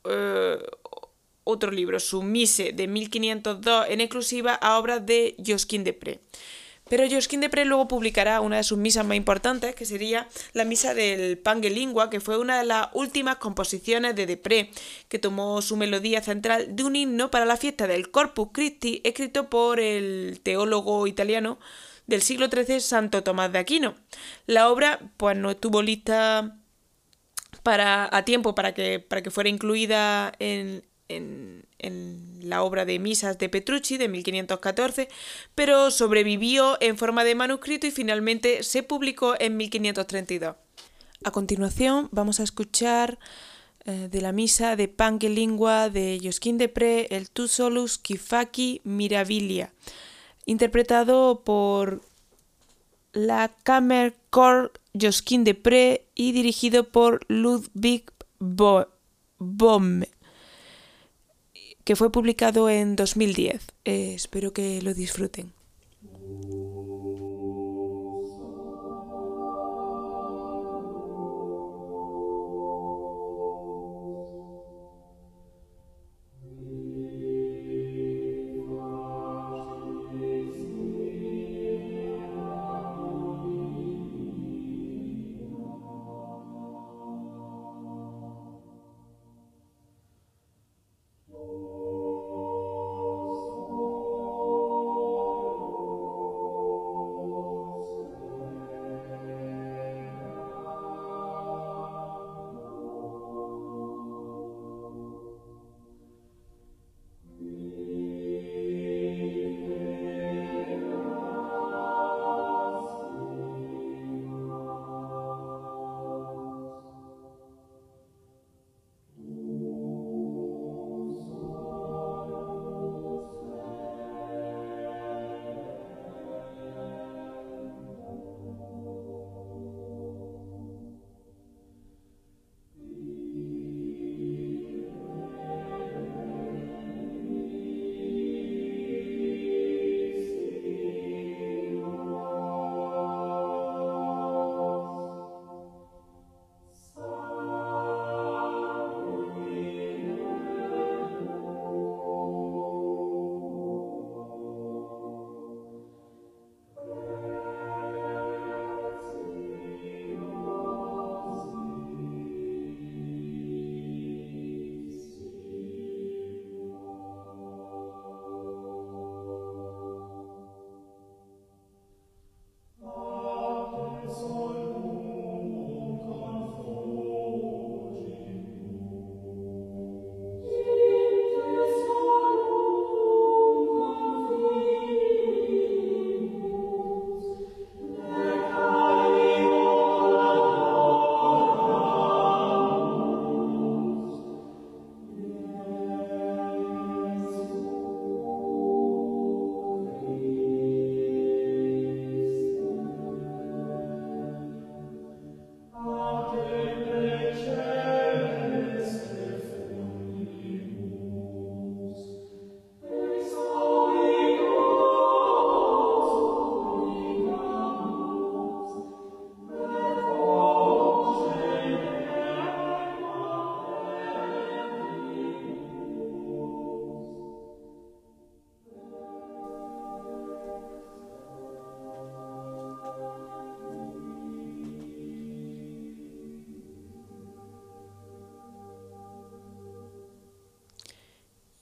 eh, 0.07 0.59
otro 1.44 1.70
libro, 1.70 2.00
su 2.00 2.22
Mise 2.22 2.72
de 2.72 2.88
1502 2.88 3.87
en 3.88 4.00
exclusiva 4.00 4.54
a 4.54 4.78
obras 4.78 5.04
de 5.07 5.37
Josquin 5.44 5.85
Pré. 5.85 6.20
Pero 6.88 7.04
Josquin 7.11 7.40
Pré 7.50 7.64
luego 7.64 7.88
publicará 7.88 8.40
una 8.40 8.59
de 8.59 8.62
sus 8.62 8.76
misas 8.76 9.07
más 9.07 9.16
importantes, 9.16 9.74
que 9.74 9.87
sería 9.87 10.28
la 10.52 10.64
misa 10.64 10.92
del 10.92 11.38
Pangelingua, 11.38 12.11
que 12.11 12.20
fue 12.20 12.38
una 12.38 12.59
de 12.59 12.66
las 12.66 12.88
últimas 12.92 13.37
composiciones 13.37 14.14
de 14.14 14.26
Depré, 14.26 14.70
que 15.09 15.18
tomó 15.18 15.62
su 15.62 15.76
melodía 15.76 16.22
central 16.22 16.76
de 16.76 16.85
un 16.85 16.96
himno 16.96 17.30
para 17.30 17.46
la 17.46 17.57
fiesta 17.57 17.87
del 17.87 18.11
Corpus 18.11 18.48
Christi, 18.52 19.00
escrito 19.04 19.48
por 19.48 19.80
el 19.80 20.40
teólogo 20.42 21.07
italiano 21.07 21.59
del 22.07 22.20
siglo 22.20 22.48
XIII 22.48 22.80
Santo 22.80 23.22
Tomás 23.22 23.50
de 23.50 23.59
Aquino. 23.61 23.94
La 24.46 24.68
obra 24.70 25.00
pues 25.16 25.38
no 25.38 25.50
estuvo 25.50 25.80
lista 25.80 26.59
para, 27.62 28.14
a 28.14 28.24
tiempo 28.26 28.54
para 28.54 28.74
que, 28.74 29.00
para 29.00 29.22
que 29.22 29.30
fuera 29.30 29.48
incluida 29.48 30.35
en, 30.38 30.85
en, 31.16 31.64
la 32.40 32.62
obra 32.62 32.85
de 32.85 32.98
misas 32.98 33.38
de 33.38 33.48
Petrucci 33.48 33.96
de 33.96 34.09
1514, 34.09 35.09
pero 35.55 35.90
sobrevivió 35.90 36.77
en 36.81 36.98
forma 36.98 37.24
de 37.24 37.35
manuscrito 37.35 37.87
y 37.87 37.90
finalmente 37.90 38.62
se 38.62 38.83
publicó 38.83 39.35
en 39.38 39.57
1532. 39.57 40.57
A 41.24 41.31
continuación 41.31 42.09
vamos 42.12 42.40
a 42.40 42.42
escuchar 42.42 43.18
eh, 43.87 44.09
de 44.11 44.20
la 44.20 44.33
misa 44.33 44.77
de 44.77 44.88
Panque 44.88 45.29
Lingua 45.31 45.88
de 45.88 46.20
Josquin 46.22 46.59
de 46.59 46.68
Pré 46.68 47.07
el 47.11 47.31
Tu 47.31 47.48
solus 47.48 47.98
Kifaki 47.98 48.81
Mirabilia, 48.85 49.72
interpretado 50.46 51.42
por 51.44 52.03
la 53.14 53.55
Kammerchor 53.62 54.72
Josquin 54.98 55.44
de 55.44 55.55
Pré 55.55 56.07
y 56.14 56.33
dirigido 56.33 56.85
por 56.90 57.24
Ludwig 57.29 58.05
Bohm 58.38 60.05
que 61.85 61.97
fue 61.97 62.11
publicado 62.11 62.68
en 62.68 62.97
2010. 62.97 63.66
Eh, 63.85 64.14
espero 64.14 64.53
que 64.53 64.83
lo 64.83 64.94
disfruten. 64.94 65.53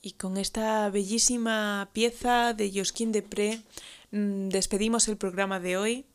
Y 0.05 0.13
con 0.13 0.37
esta 0.37 0.91
bellísima 0.91 1.89
pieza 1.93 2.55
de 2.55 2.73
Josquin 2.75 3.13
Depré 3.13 3.63
mm, 4.11 4.49
despedimos 4.49 5.07
el 5.07 5.17
programa 5.17 5.61
de 5.61 5.77
hoy, 5.77 6.07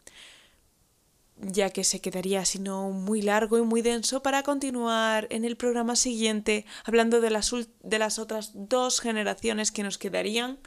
ya 1.37 1.69
que 1.69 1.85
se 1.85 2.01
quedaría 2.01 2.43
sino 2.43 2.89
muy 2.89 3.21
largo 3.21 3.57
y 3.57 3.61
muy 3.61 3.81
denso 3.81 4.21
para 4.21 4.43
continuar 4.43 5.27
en 5.29 5.45
el 5.45 5.55
programa 5.55 5.95
siguiente 5.95 6.65
hablando 6.83 7.21
de 7.21 7.29
las, 7.29 7.53
de 7.81 7.99
las 7.99 8.19
otras 8.19 8.51
dos 8.53 8.99
generaciones 8.99 9.71
que 9.71 9.83
nos 9.83 9.97
quedarían 9.97 10.57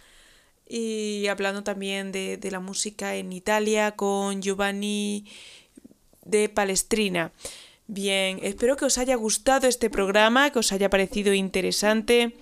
y 0.67 1.27
hablando 1.27 1.63
también 1.63 2.13
de, 2.13 2.39
de 2.39 2.51
la 2.51 2.61
música 2.61 3.17
en 3.17 3.35
Italia 3.35 3.97
con 3.97 4.41
Giovanni 4.41 5.27
de 6.25 6.49
Palestrina. 6.49 7.33
Bien, 7.87 8.39
espero 8.43 8.77
que 8.77 8.85
os 8.87 8.97
haya 8.97 9.17
gustado 9.17 9.67
este 9.67 9.91
programa, 9.91 10.51
que 10.51 10.61
os 10.61 10.73
haya 10.73 10.89
parecido 10.89 11.35
interesante. 11.35 12.39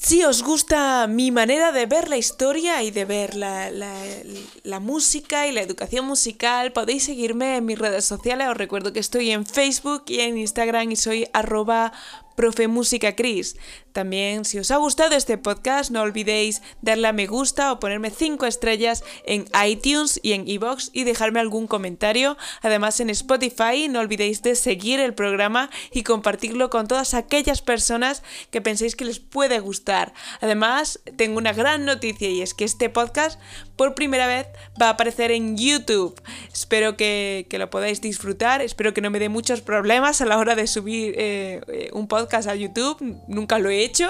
Si 0.00 0.24
os 0.24 0.42
gusta 0.42 1.06
mi 1.08 1.30
manera 1.30 1.72
de 1.72 1.86
ver 1.86 2.08
la 2.08 2.16
historia 2.16 2.82
y 2.82 2.90
de 2.90 3.04
ver 3.04 3.34
la, 3.34 3.70
la, 3.70 4.80
música 4.80 5.46
y 5.46 5.52
la 5.52 5.60
educación 5.60 6.06
musical, 6.06 6.72
podéis 6.72 7.04
seguirme 7.04 7.56
en 7.56 7.66
mis 7.66 7.78
redes 7.78 8.04
sociales. 8.04 8.48
Os 8.48 8.56
recuerdo 8.56 8.92
que 8.92 9.00
estoy 9.00 9.32
en 9.32 9.44
Facebook 9.44 10.04
y 10.06 10.20
en 10.20 10.38
Instagram 10.38 10.92
y 10.92 10.96
soy 10.96 11.28
arroba 11.32 11.92
profe 12.38 12.68
música 12.68 13.16
Cris. 13.16 13.56
También, 13.90 14.44
si 14.44 14.60
os 14.60 14.70
ha 14.70 14.76
gustado 14.76 15.16
este 15.16 15.38
podcast, 15.38 15.90
no 15.90 16.02
olvidéis 16.02 16.62
darle 16.82 17.08
a 17.08 17.12
me 17.12 17.26
gusta 17.26 17.72
o 17.72 17.80
ponerme 17.80 18.10
5 18.10 18.46
estrellas 18.46 19.02
en 19.26 19.46
iTunes 19.66 20.20
y 20.22 20.34
en 20.34 20.46
iBox 20.46 20.90
y 20.92 21.02
dejarme 21.02 21.40
algún 21.40 21.66
comentario. 21.66 22.36
Además, 22.62 23.00
en 23.00 23.10
Spotify, 23.10 23.88
no 23.90 23.98
olvidéis 23.98 24.42
de 24.42 24.54
seguir 24.54 25.00
el 25.00 25.14
programa 25.14 25.68
y 25.90 26.04
compartirlo 26.04 26.70
con 26.70 26.86
todas 26.86 27.12
aquellas 27.12 27.60
personas 27.60 28.22
que 28.52 28.60
penséis 28.60 28.94
que 28.94 29.04
les 29.04 29.18
puede 29.18 29.58
gustar. 29.58 30.14
Además, 30.40 31.00
tengo 31.16 31.38
una 31.38 31.52
gran 31.52 31.84
noticia 31.84 32.30
y 32.30 32.40
es 32.40 32.54
que 32.54 32.64
este 32.64 32.88
podcast 32.88 33.40
por 33.74 33.96
primera 33.96 34.28
vez 34.28 34.46
va 34.80 34.86
a 34.86 34.90
aparecer 34.90 35.32
en 35.32 35.56
YouTube. 35.56 36.20
Espero 36.52 36.96
que, 36.96 37.46
lo 37.50 37.68
podáis 37.70 38.00
disfrutar, 38.00 38.62
espero 38.62 38.94
que 38.94 39.00
no 39.00 39.10
me 39.10 39.18
dé 39.18 39.28
muchos 39.28 39.60
problemas 39.60 40.20
a 40.20 40.26
la 40.26 40.38
hora 40.38 40.54
de 40.54 40.68
subir 40.68 41.14
eh, 41.18 41.60
eh, 41.66 41.90
un 41.92 42.06
a 42.34 42.54
YouTube, 42.54 43.20
nunca 43.26 43.58
lo 43.58 43.70
he 43.70 43.82
hecho. 43.82 44.08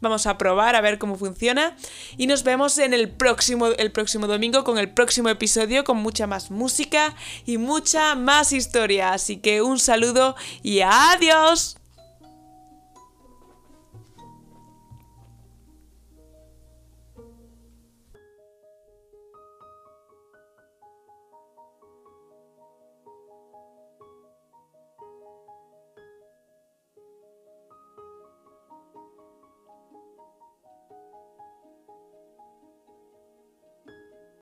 Vamos 0.00 0.26
a 0.26 0.36
probar 0.36 0.76
a 0.76 0.80
ver 0.80 0.98
cómo 0.98 1.16
funciona 1.16 1.76
y 2.16 2.26
nos 2.26 2.42
vemos 2.42 2.78
en 2.78 2.94
el 2.94 3.08
próximo, 3.08 3.68
el 3.68 3.92
próximo 3.92 4.26
domingo 4.26 4.64
con 4.64 4.78
el 4.78 4.90
próximo 4.90 5.28
episodio 5.28 5.84
con 5.84 5.98
mucha 5.98 6.26
más 6.26 6.50
música 6.50 7.14
y 7.46 7.58
mucha 7.58 8.14
más 8.14 8.52
historia. 8.52 9.12
Así 9.12 9.36
que 9.36 9.62
un 9.62 9.78
saludo 9.78 10.36
y 10.62 10.80
adiós. 10.80 11.81